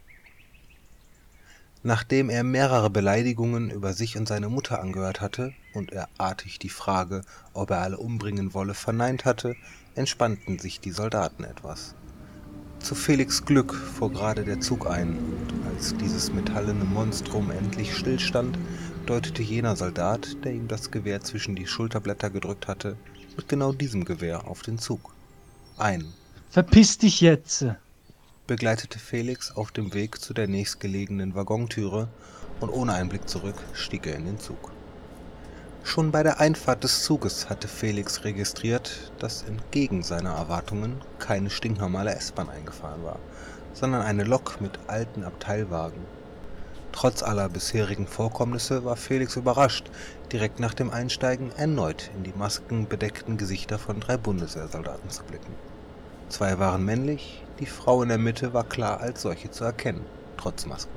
Nachdem 1.84 2.28
er 2.28 2.42
mehrere 2.42 2.90
Beleidigungen 2.90 3.70
über 3.70 3.92
sich 3.92 4.16
und 4.16 4.26
seine 4.26 4.48
Mutter 4.48 4.80
angehört 4.80 5.20
hatte 5.20 5.54
und 5.74 5.92
er 5.92 6.08
artig 6.18 6.58
die 6.58 6.70
Frage, 6.70 7.22
ob 7.52 7.70
er 7.70 7.82
alle 7.82 7.98
umbringen 7.98 8.52
wolle, 8.52 8.74
verneint 8.74 9.24
hatte, 9.24 9.54
entspannten 9.94 10.58
sich 10.58 10.80
die 10.80 10.90
Soldaten 10.90 11.44
etwas. 11.44 11.94
Zu 12.80 12.94
Felix 12.94 13.44
Glück 13.44 13.74
fuhr 13.74 14.10
gerade 14.10 14.44
der 14.44 14.60
Zug 14.60 14.86
ein, 14.86 15.18
und 15.18 15.66
als 15.66 15.96
dieses 15.96 16.32
metallene 16.32 16.84
Monstrum 16.84 17.50
endlich 17.50 17.94
stillstand, 17.94 18.58
deutete 19.06 19.42
jener 19.42 19.76
Soldat, 19.76 20.36
der 20.44 20.52
ihm 20.52 20.68
das 20.68 20.90
Gewehr 20.90 21.20
zwischen 21.20 21.56
die 21.56 21.66
Schulterblätter 21.66 22.30
gedrückt 22.30 22.68
hatte, 22.68 22.96
mit 23.36 23.48
genau 23.48 23.72
diesem 23.72 24.04
Gewehr 24.04 24.46
auf 24.48 24.62
den 24.62 24.78
Zug. 24.78 25.12
Ein. 25.76 26.04
Verpiss 26.50 26.98
dich 26.98 27.20
jetzt! 27.20 27.66
begleitete 28.48 28.98
Felix 28.98 29.54
auf 29.54 29.70
dem 29.70 29.92
Weg 29.92 30.20
zu 30.20 30.32
der 30.32 30.48
nächstgelegenen 30.48 31.34
Waggontüre 31.34 32.08
und 32.60 32.70
ohne 32.70 32.94
einen 32.94 33.10
Blick 33.10 33.28
zurück 33.28 33.56
stieg 33.74 34.06
er 34.06 34.16
in 34.16 34.24
den 34.24 34.38
Zug. 34.40 34.72
Schon 35.82 36.10
bei 36.10 36.22
der 36.22 36.38
Einfahrt 36.38 36.84
des 36.84 37.02
Zuges 37.02 37.48
hatte 37.48 37.66
Felix 37.66 38.24
registriert, 38.24 39.12
dass 39.18 39.42
entgegen 39.42 40.02
seiner 40.02 40.34
Erwartungen 40.34 41.00
keine 41.18 41.50
stinknormale 41.50 42.14
S-Bahn 42.14 42.50
eingefahren 42.50 43.02
war, 43.04 43.18
sondern 43.72 44.02
eine 44.02 44.24
Lok 44.24 44.60
mit 44.60 44.78
alten 44.86 45.24
Abteilwagen. 45.24 46.04
Trotz 46.92 47.22
aller 47.22 47.48
bisherigen 47.48 48.06
Vorkommnisse 48.06 48.84
war 48.84 48.96
Felix 48.96 49.36
überrascht, 49.36 49.90
direkt 50.32 50.58
nach 50.58 50.74
dem 50.74 50.90
Einsteigen 50.90 51.52
erneut 51.56 52.10
in 52.16 52.24
die 52.24 52.34
maskenbedeckten 52.36 53.36
Gesichter 53.36 53.78
von 53.78 54.00
drei 54.00 54.16
Bundeswehrsoldaten 54.16 55.08
zu 55.08 55.22
blicken. 55.24 55.54
Zwei 56.28 56.58
waren 56.58 56.84
männlich, 56.84 57.42
die 57.60 57.66
Frau 57.66 58.02
in 58.02 58.08
der 58.08 58.18
Mitte 58.18 58.52
war 58.52 58.64
klar 58.64 59.00
als 59.00 59.22
solche 59.22 59.50
zu 59.50 59.64
erkennen, 59.64 60.04
trotz 60.36 60.66
Maske. 60.66 60.90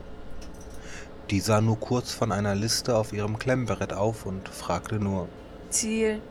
Die 1.32 1.39
sah 1.39 1.62
nur 1.62 1.80
kurz 1.80 2.12
von 2.12 2.32
einer 2.32 2.56
Liste 2.56 2.96
auf 2.96 3.13
ihrem 3.13 3.39
Klemmbrett 3.39 3.94
auf 3.94 4.26
und 4.26 4.50
fragte 4.50 4.96
nur 4.96 5.30
Ziel. 5.70 6.22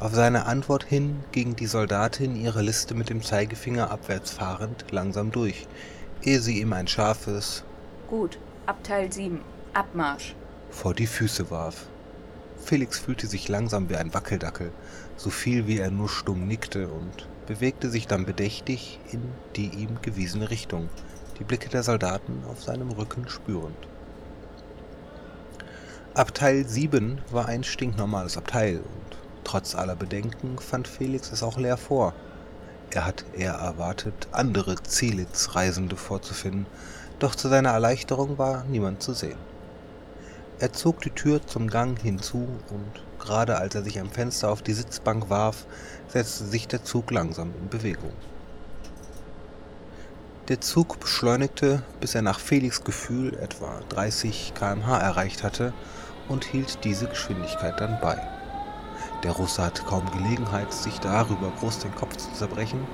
Auf 0.00 0.14
seine 0.14 0.46
Antwort 0.46 0.84
hin 0.84 1.20
ging 1.32 1.54
die 1.54 1.66
Soldatin 1.66 2.34
ihre 2.34 2.62
Liste 2.62 2.94
mit 2.94 3.10
dem 3.10 3.22
Zeigefinger 3.22 3.90
abwärts 3.90 4.32
fahrend 4.32 4.90
langsam 4.90 5.30
durch, 5.30 5.68
ehe 6.22 6.40
sie 6.40 6.60
ihm 6.60 6.72
ein 6.72 6.88
scharfes 6.88 7.62
Gut, 8.08 8.38
Abteil 8.66 9.12
7, 9.12 9.40
Abmarsch 9.74 10.34
vor 10.74 10.92
die 10.92 11.06
Füße 11.06 11.50
warf. 11.50 11.86
Felix 12.56 12.98
fühlte 12.98 13.26
sich 13.26 13.48
langsam 13.48 13.88
wie 13.88 13.96
ein 13.96 14.12
Wackeldackel, 14.12 14.72
so 15.16 15.30
viel 15.30 15.66
wie 15.66 15.78
er 15.78 15.90
nur 15.90 16.08
stumm 16.08 16.48
nickte 16.48 16.88
und 16.88 17.28
bewegte 17.46 17.90
sich 17.90 18.06
dann 18.06 18.26
bedächtig 18.26 18.98
in 19.12 19.22
die 19.54 19.68
ihm 19.68 20.00
gewiesene 20.02 20.50
Richtung, 20.50 20.88
die 21.38 21.44
Blicke 21.44 21.68
der 21.68 21.82
Soldaten 21.82 22.42
auf 22.48 22.62
seinem 22.62 22.90
Rücken 22.90 23.28
spürend. 23.28 23.76
Abteil 26.14 26.66
7 26.66 27.20
war 27.30 27.46
ein 27.46 27.64
stinknormales 27.64 28.36
Abteil 28.36 28.76
und 28.76 29.18
trotz 29.42 29.74
aller 29.74 29.96
Bedenken 29.96 30.58
fand 30.58 30.86
Felix 30.86 31.32
es 31.32 31.42
auch 31.42 31.58
leer 31.58 31.76
vor. 31.76 32.14
Er 32.90 33.04
hat 33.04 33.24
eher 33.36 33.54
erwartet, 33.54 34.28
andere 34.30 34.76
Zelitz-Reisende 34.76 35.96
vorzufinden, 35.96 36.66
doch 37.18 37.34
zu 37.34 37.48
seiner 37.48 37.70
Erleichterung 37.70 38.38
war 38.38 38.64
niemand 38.64 39.02
zu 39.02 39.12
sehen. 39.12 39.38
Er 40.60 40.72
zog 40.72 41.00
die 41.00 41.10
Tür 41.10 41.44
zum 41.44 41.68
Gang 41.68 41.98
hinzu 42.00 42.46
und 42.70 43.02
gerade 43.18 43.58
als 43.58 43.74
er 43.74 43.82
sich 43.82 43.98
am 43.98 44.10
Fenster 44.10 44.50
auf 44.50 44.62
die 44.62 44.72
Sitzbank 44.72 45.28
warf, 45.30 45.66
setzte 46.06 46.44
sich 46.44 46.68
der 46.68 46.84
Zug 46.84 47.10
langsam 47.10 47.52
in 47.60 47.68
Bewegung. 47.68 48.12
Der 50.48 50.60
Zug 50.60 51.00
beschleunigte, 51.00 51.82
bis 52.00 52.14
er 52.14 52.20
nach 52.20 52.38
Felix 52.38 52.84
Gefühl 52.84 53.34
etwa 53.38 53.80
30 53.88 54.52
km/h 54.54 54.98
erreicht 54.98 55.42
hatte 55.42 55.72
und 56.28 56.44
hielt 56.44 56.84
diese 56.84 57.06
Geschwindigkeit 57.08 57.80
dann 57.80 57.98
bei. 58.02 58.18
Der 59.22 59.32
Russe 59.32 59.62
hatte 59.62 59.84
kaum 59.84 60.04
Gelegenheit, 60.10 60.70
sich 60.70 60.98
darüber 60.98 61.50
groß 61.58 61.78
den 61.78 61.94
Kopf 61.94 62.18
zu 62.18 62.30
zerbrechen, 62.34 62.86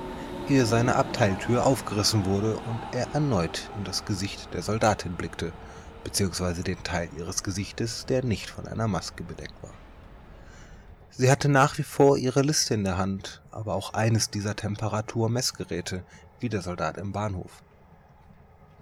ehe 0.47 0.65
seine 0.65 0.95
Abteiltür 0.95 1.65
aufgerissen 1.65 2.25
wurde 2.25 2.55
und 2.55 2.79
er 2.93 3.13
erneut 3.13 3.69
in 3.77 3.83
das 3.83 4.05
Gesicht 4.05 4.47
der 4.53 4.61
Soldatin 4.61 5.17
blickte, 5.17 5.51
beziehungsweise 6.05 6.63
den 6.63 6.81
Teil 6.83 7.09
ihres 7.17 7.43
Gesichtes, 7.43 8.05
der 8.05 8.23
nicht 8.23 8.49
von 8.49 8.65
einer 8.65 8.87
Maske 8.87 9.23
bedeckt 9.23 9.61
war. 9.61 9.73
Sie 11.09 11.29
hatte 11.29 11.49
nach 11.49 11.77
wie 11.77 11.83
vor 11.83 12.17
ihre 12.17 12.43
Liste 12.43 12.75
in 12.75 12.85
der 12.85 12.97
Hand, 12.97 13.41
aber 13.51 13.75
auch 13.75 13.93
eines 13.93 14.29
dieser 14.29 14.55
Temperaturmessgeräte, 14.55 16.05
wie 16.41 16.49
der 16.49 16.61
Soldat 16.61 16.97
im 16.97 17.11
Bahnhof. 17.11 17.63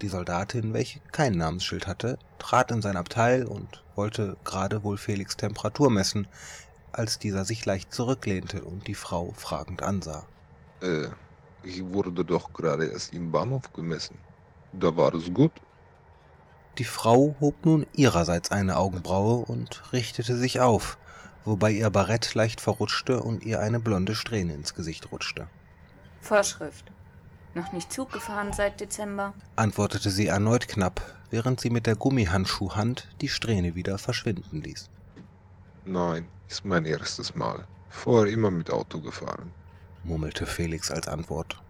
Die 0.02 0.08
Soldatin, 0.08 0.74
welche 0.74 1.00
kein 1.12 1.34
Namensschild 1.34 1.86
hatte, 1.86 2.18
trat 2.38 2.72
in 2.72 2.82
sein 2.82 2.96
Abteil 2.96 3.46
und 3.46 3.84
wollte 3.96 4.38
gerade 4.46 4.84
wohl 4.84 4.98
Felix 4.98 5.36
Temperatur 5.36 5.92
messen, 5.92 6.28
als 6.94 7.20
dieser 7.20 7.44
sich 7.44 7.66
leicht 7.66 7.94
zurücklehnte 7.94 8.64
und 8.64 8.88
die 8.88 8.96
Frau 8.96 9.34
fragend 9.36 9.84
ansah. 9.84 10.26
Äh, 10.82 11.10
ich 11.64 11.84
wurde 11.84 12.24
doch 12.24 12.54
gerade 12.54 12.88
erst 12.88 13.14
im 13.14 13.32
Bahnhof 13.32 13.74
gemessen. 13.74 14.18
Da 14.72 14.96
war 14.96 15.14
es 15.14 15.34
gut. 15.34 15.52
Die 16.78 16.86
Frau 16.86 17.36
hob 17.42 17.66
nun 17.66 17.86
ihrerseits 17.94 18.52
eine 18.52 18.78
Augenbraue 18.78 19.46
und 19.46 19.92
richtete 19.92 20.38
sich 20.38 20.62
auf, 20.62 20.98
wobei 21.44 21.72
ihr 21.72 21.90
Barett 21.90 22.34
leicht 22.36 22.62
verrutschte 22.62 23.22
und 23.22 23.44
ihr 23.44 23.60
eine 23.60 23.82
blonde 23.82 24.16
Strähne 24.16 24.54
ins 24.54 24.74
Gesicht 24.74 25.12
rutschte. 25.12 25.48
Vorschrift. 26.22 26.92
Noch 27.56 27.72
nicht 27.72 27.92
Zug 27.92 28.12
gefahren 28.12 28.54
seit 28.54 28.80
Dezember? 28.80 29.34
antwortete 29.56 30.10
sie 30.12 30.28
erneut 30.28 30.68
knapp, 30.68 31.02
während 31.32 31.60
sie 31.60 31.70
mit 31.70 31.88
der 31.88 31.96
Gummihandschuhhand 31.96 33.08
die 33.22 33.30
Strähne 33.30 33.76
wieder 33.76 33.98
verschwinden 33.98 34.62
ließ. 34.62 34.90
Nein, 35.86 36.28
ist 36.48 36.66
mein 36.66 36.86
erstes 36.86 37.36
Mal. 37.36 37.66
Vorher 37.90 38.32
immer 38.32 38.52
mit 38.52 38.70
Auto 38.72 39.02
gefahren. 39.02 39.52
murmelte 40.04 40.46
Felix 40.46 40.92
als 40.92 41.08
Antwort. 41.08 41.62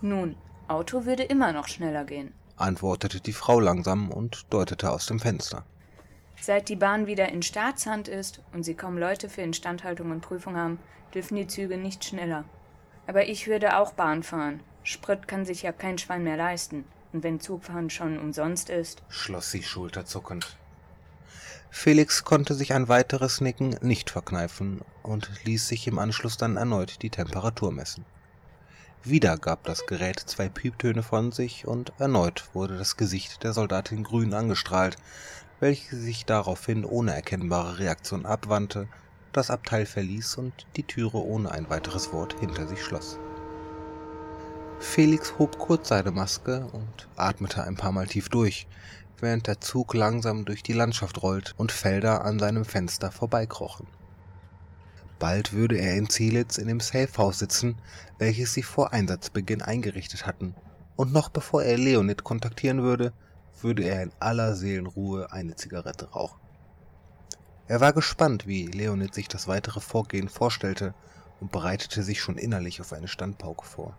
Nun, 0.00 0.36
Auto 0.68 1.04
würde 1.04 1.22
immer 1.22 1.52
noch 1.52 1.68
schneller 1.68 2.04
gehen. 2.04 2.32
antwortete 2.56 3.20
die 3.20 3.32
Frau 3.32 3.60
langsam 3.60 4.10
und 4.10 4.46
deutete 4.50 4.90
aus 4.90 5.06
dem 5.06 5.20
Fenster. 5.20 5.64
Seit 6.40 6.68
die 6.68 6.76
Bahn 6.76 7.06
wieder 7.06 7.28
in 7.28 7.42
Staatshand 7.42 8.08
ist 8.08 8.42
und 8.52 8.62
sie 8.62 8.74
kaum 8.74 8.98
Leute 8.98 9.28
für 9.28 9.42
Instandhaltung 9.42 10.10
und 10.10 10.20
Prüfung 10.22 10.56
haben, 10.56 10.78
dürfen 11.14 11.36
die 11.36 11.46
Züge 11.46 11.76
nicht 11.76 12.04
schneller. 12.04 12.44
Aber 13.06 13.28
ich 13.28 13.46
würde 13.46 13.78
auch 13.78 13.92
Bahn 13.92 14.22
fahren. 14.22 14.60
Sprit 14.86 15.26
kann 15.26 15.44
sich 15.44 15.62
ja 15.62 15.72
kein 15.72 15.98
Schwein 15.98 16.22
mehr 16.22 16.36
leisten. 16.36 16.84
Und 17.12 17.24
wenn 17.24 17.40
Zugfahren 17.40 17.90
schon 17.90 18.20
umsonst 18.20 18.70
ist. 18.70 19.02
schloss 19.08 19.50
sie 19.50 19.64
schulterzuckend. 19.64 20.56
Felix 21.70 22.22
konnte 22.22 22.54
sich 22.54 22.72
ein 22.72 22.88
weiteres 22.88 23.40
Nicken 23.40 23.76
nicht 23.80 24.10
verkneifen 24.10 24.82
und 25.02 25.28
ließ 25.44 25.66
sich 25.66 25.88
im 25.88 25.98
Anschluss 25.98 26.36
dann 26.36 26.56
erneut 26.56 27.02
die 27.02 27.10
Temperatur 27.10 27.72
messen. 27.72 28.04
Wieder 29.02 29.38
gab 29.38 29.64
das 29.64 29.86
Gerät 29.86 30.20
zwei 30.20 30.48
Pieptöne 30.48 31.02
von 31.02 31.32
sich 31.32 31.66
und 31.66 31.92
erneut 31.98 32.44
wurde 32.54 32.78
das 32.78 32.96
Gesicht 32.96 33.42
der 33.42 33.52
Soldatin 33.52 34.04
grün 34.04 34.34
angestrahlt, 34.34 34.96
welche 35.58 35.96
sich 35.96 36.26
daraufhin 36.26 36.84
ohne 36.84 37.12
erkennbare 37.12 37.80
Reaktion 37.80 38.24
abwandte, 38.24 38.86
das 39.32 39.50
Abteil 39.50 39.84
verließ 39.84 40.36
und 40.36 40.66
die 40.76 40.84
Türe 40.84 41.18
ohne 41.18 41.50
ein 41.50 41.68
weiteres 41.70 42.12
Wort 42.12 42.38
hinter 42.38 42.68
sich 42.68 42.82
schloss. 42.82 43.18
Felix 44.78 45.38
hob 45.38 45.58
kurz 45.58 45.88
seine 45.88 46.10
Maske 46.10 46.66
und 46.72 47.08
atmete 47.16 47.64
ein 47.64 47.76
paar 47.76 47.92
Mal 47.92 48.06
tief 48.06 48.28
durch, 48.28 48.66
während 49.20 49.46
der 49.46 49.60
Zug 49.60 49.94
langsam 49.94 50.44
durch 50.44 50.62
die 50.62 50.74
Landschaft 50.74 51.22
rollt 51.22 51.54
und 51.56 51.72
Felder 51.72 52.24
an 52.24 52.38
seinem 52.38 52.64
Fenster 52.64 53.10
vorbeikrochen. 53.10 53.86
Bald 55.18 55.54
würde 55.54 55.78
er 55.78 55.96
in 55.96 56.10
Zielitz 56.10 56.58
in 56.58 56.68
dem 56.68 56.80
Safehouse 56.80 57.38
sitzen, 57.38 57.76
welches 58.18 58.52
sie 58.52 58.62
vor 58.62 58.92
Einsatzbeginn 58.92 59.62
eingerichtet 59.62 60.26
hatten, 60.26 60.54
und 60.94 61.12
noch 61.12 61.30
bevor 61.30 61.62
er 61.62 61.78
Leonid 61.78 62.22
kontaktieren 62.22 62.82
würde, 62.82 63.12
würde 63.62 63.84
er 63.84 64.02
in 64.02 64.12
aller 64.20 64.54
Seelenruhe 64.54 65.32
eine 65.32 65.56
Zigarette 65.56 66.10
rauchen. 66.10 66.40
Er 67.66 67.80
war 67.80 67.94
gespannt, 67.94 68.46
wie 68.46 68.66
Leonid 68.66 69.14
sich 69.14 69.28
das 69.28 69.48
weitere 69.48 69.80
Vorgehen 69.80 70.28
vorstellte 70.28 70.94
und 71.40 71.50
bereitete 71.50 72.02
sich 72.02 72.20
schon 72.20 72.36
innerlich 72.36 72.80
auf 72.80 72.92
eine 72.92 73.08
Standpauke 73.08 73.64
vor. 73.64 73.96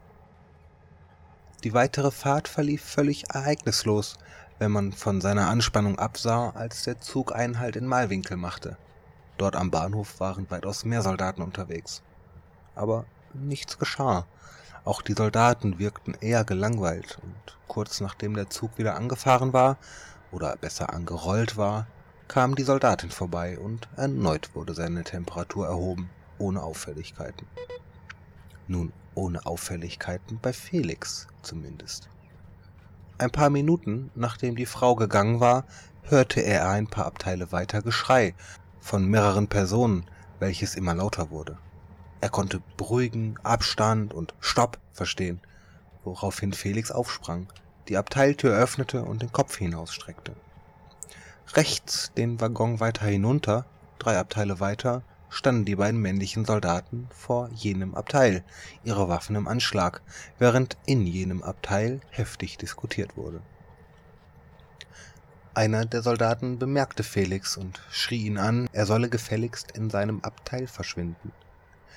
Die 1.68 1.74
weitere 1.74 2.12
Fahrt 2.12 2.48
verlief 2.48 2.82
völlig 2.82 3.30
ereignislos, 3.34 4.16
wenn 4.58 4.72
man 4.72 4.94
von 4.94 5.20
seiner 5.20 5.50
Anspannung 5.50 6.00
absah, 6.00 6.52
als 6.52 6.84
der 6.84 7.02
Zug 7.02 7.36
Einhalt 7.36 7.76
in 7.76 7.86
Malwinkel 7.86 8.38
machte. 8.38 8.78
Dort 9.36 9.58
am 9.58 9.70
Bahnhof 9.70 10.22
waren 10.22 10.50
weitaus 10.50 10.86
mehr 10.86 11.02
Soldaten 11.02 11.42
unterwegs. 11.42 12.04
Aber 12.74 13.04
nichts 13.34 13.78
geschah. 13.78 14.26
Auch 14.86 15.02
die 15.02 15.12
Soldaten 15.12 15.78
wirkten 15.78 16.14
eher 16.22 16.46
gelangweilt, 16.46 17.20
und 17.22 17.58
kurz 17.68 18.00
nachdem 18.00 18.36
der 18.36 18.50
Zug 18.50 18.78
wieder 18.78 18.96
angefahren 18.96 19.52
war, 19.52 19.76
oder 20.32 20.56
besser 20.56 20.94
angerollt 20.94 21.58
war, 21.58 21.86
kam 22.30 22.56
die 22.56 22.64
Soldatin 22.64 23.12
vorbei 23.12 23.60
und 23.60 23.90
erneut 23.98 24.56
wurde 24.56 24.74
seine 24.74 25.04
Temperatur 25.04 25.68
erhoben, 25.68 26.10
ohne 26.38 26.64
Auffälligkeiten. 26.64 27.46
Nun, 28.70 28.94
ohne 29.18 29.46
Auffälligkeiten 29.46 30.40
bei 30.42 30.54
Felix 30.54 31.28
zumindest. 31.42 32.08
Ein 33.18 33.32
paar 33.32 33.50
Minuten, 33.50 34.12
nachdem 34.16 34.56
die 34.56 34.68
Frau 34.68 34.96
gegangen 34.96 35.40
war, 35.40 35.66
hörte 36.04 36.42
er 36.42 36.70
ein 36.70 36.88
paar 36.88 37.08
Abteile 37.08 37.52
weiter 37.52 37.82
Geschrei 37.82 38.36
von 38.80 39.06
mehreren 39.06 39.48
Personen, 39.48 40.06
welches 40.40 40.76
immer 40.76 40.94
lauter 40.94 41.32
wurde. 41.32 41.58
Er 42.22 42.30
konnte 42.30 42.62
beruhigen, 42.78 43.38
Abstand 43.44 44.14
und 44.14 44.34
Stopp 44.40 44.78
verstehen, 44.94 45.42
woraufhin 46.04 46.54
Felix 46.54 46.92
aufsprang, 46.92 47.48
die 47.88 47.98
Abteiltür 47.98 48.56
öffnete 48.56 49.04
und 49.04 49.22
den 49.22 49.32
Kopf 49.32 49.58
hinausstreckte. 49.58 50.34
Rechts 51.54 52.12
den 52.16 52.40
Waggon 52.40 52.80
weiter 52.80 53.06
hinunter, 53.06 53.66
drei 54.00 54.18
Abteile 54.18 54.60
weiter, 54.60 55.02
standen 55.30 55.66
die 55.66 55.76
beiden 55.76 56.02
männlichen 56.02 56.46
Soldaten 56.46 57.08
vor 57.12 57.50
jenem 57.54 57.96
Abteil, 57.96 58.44
ihre 58.84 59.10
Waffen 59.10 59.36
im 59.36 59.48
Anschlag, 59.48 60.02
während 60.40 60.78
in 60.86 61.06
jenem 61.06 61.44
Abteil 61.44 62.02
heftig 62.10 62.58
diskutiert 62.58 63.18
wurde. 63.18 63.42
Einer 65.54 65.86
der 65.86 66.04
Soldaten 66.04 66.60
bemerkte 66.60 67.04
Felix 67.04 67.58
und 67.58 67.82
schrie 67.90 68.28
ihn 68.28 68.38
an, 68.38 68.70
er 68.74 68.86
solle 68.86 69.10
gefälligst 69.10 69.72
in 69.72 69.90
seinem 69.90 70.20
Abteil 70.22 70.68
verschwinden. 70.68 71.32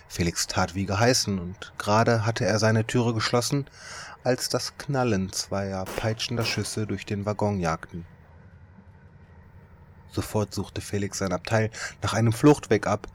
Felix 0.09 0.47
tat 0.47 0.75
wie 0.75 0.87
geheißen, 0.87 1.38
und 1.38 1.73
gerade 1.79 2.27
hatte 2.27 2.45
er 2.45 2.59
seine 2.59 2.87
Türe 2.87 3.14
geschlossen, 3.14 3.66
als 4.25 4.49
das 4.49 4.77
Knallen 4.77 5.31
zweier 5.33 5.85
peitschender 5.85 6.45
Schüsse 6.45 6.87
durch 6.87 7.07
den 7.07 7.27
Waggon 7.27 7.61
jagten. 7.61 8.07
Sofort 10.12 10.55
suchte 10.55 10.81
Felix 10.81 11.18
sein 11.18 11.33
Abteil 11.33 11.70
nach 12.03 12.14
einem 12.14 12.33
Fluchtweg 12.33 12.87
ab. 12.87 13.07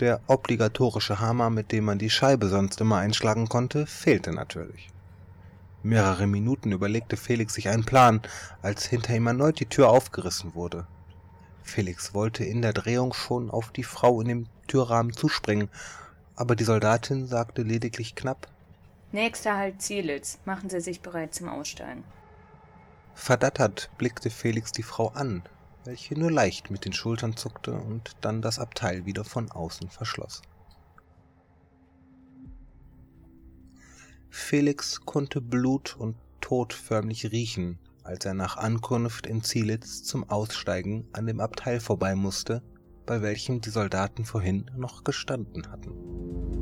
Der 0.00 0.20
obligatorische 0.26 1.20
Hammer, 1.20 1.50
mit 1.50 1.72
dem 1.72 1.84
man 1.84 1.98
die 1.98 2.10
Scheibe 2.10 2.48
sonst 2.48 2.80
immer 2.80 2.98
einschlagen 2.98 3.48
konnte, 3.48 3.86
fehlte 3.86 4.32
natürlich. 4.32 4.90
Mehrere 5.82 6.26
Minuten 6.26 6.72
überlegte 6.72 7.16
Felix 7.16 7.54
sich 7.54 7.68
einen 7.68 7.84
Plan, 7.84 8.20
als 8.62 8.86
hinter 8.86 9.14
ihm 9.14 9.26
erneut 9.26 9.60
die 9.60 9.66
Tür 9.66 9.90
aufgerissen 9.90 10.54
wurde. 10.54 10.86
Felix 11.62 12.14
wollte 12.14 12.44
in 12.44 12.62
der 12.62 12.72
Drehung 12.72 13.12
schon 13.12 13.50
auf 13.50 13.70
die 13.70 13.84
Frau 13.84 14.20
in 14.20 14.28
dem 14.28 14.46
Türrahmen 14.66 15.12
zuspringen, 15.12 15.68
aber 16.34 16.56
die 16.56 16.64
Soldatin 16.64 17.26
sagte 17.26 17.62
lediglich 17.62 18.14
knapp 18.14 18.48
Nächster 19.12 19.56
Halt 19.56 19.80
Zielitz. 19.80 20.38
Machen 20.44 20.68
Sie 20.68 20.80
sich 20.80 21.00
bereit 21.00 21.34
zum 21.34 21.48
Aussteigen. 21.48 22.04
Verdattert 23.14 23.90
blickte 23.98 24.30
Felix 24.30 24.70
die 24.70 24.82
Frau 24.82 25.08
an, 25.08 25.42
welche 25.88 26.18
nur 26.18 26.30
leicht 26.30 26.70
mit 26.70 26.84
den 26.84 26.92
Schultern 26.92 27.34
zuckte 27.34 27.72
und 27.72 28.14
dann 28.20 28.42
das 28.42 28.58
Abteil 28.58 29.06
wieder 29.06 29.24
von 29.24 29.50
außen 29.50 29.88
verschloss. 29.88 30.42
Felix 34.28 35.00
konnte 35.06 35.40
Blut 35.40 35.96
und 35.96 36.14
Tod 36.42 36.74
förmlich 36.74 37.32
riechen, 37.32 37.78
als 38.04 38.26
er 38.26 38.34
nach 38.34 38.58
Ankunft 38.58 39.26
in 39.26 39.42
Zielitz 39.42 40.02
zum 40.02 40.28
Aussteigen 40.28 41.08
an 41.14 41.26
dem 41.26 41.40
Abteil 41.40 41.80
vorbei 41.80 42.14
musste, 42.14 42.62
bei 43.06 43.22
welchem 43.22 43.62
die 43.62 43.70
Soldaten 43.70 44.26
vorhin 44.26 44.70
noch 44.76 45.04
gestanden 45.04 45.72
hatten. 45.72 46.57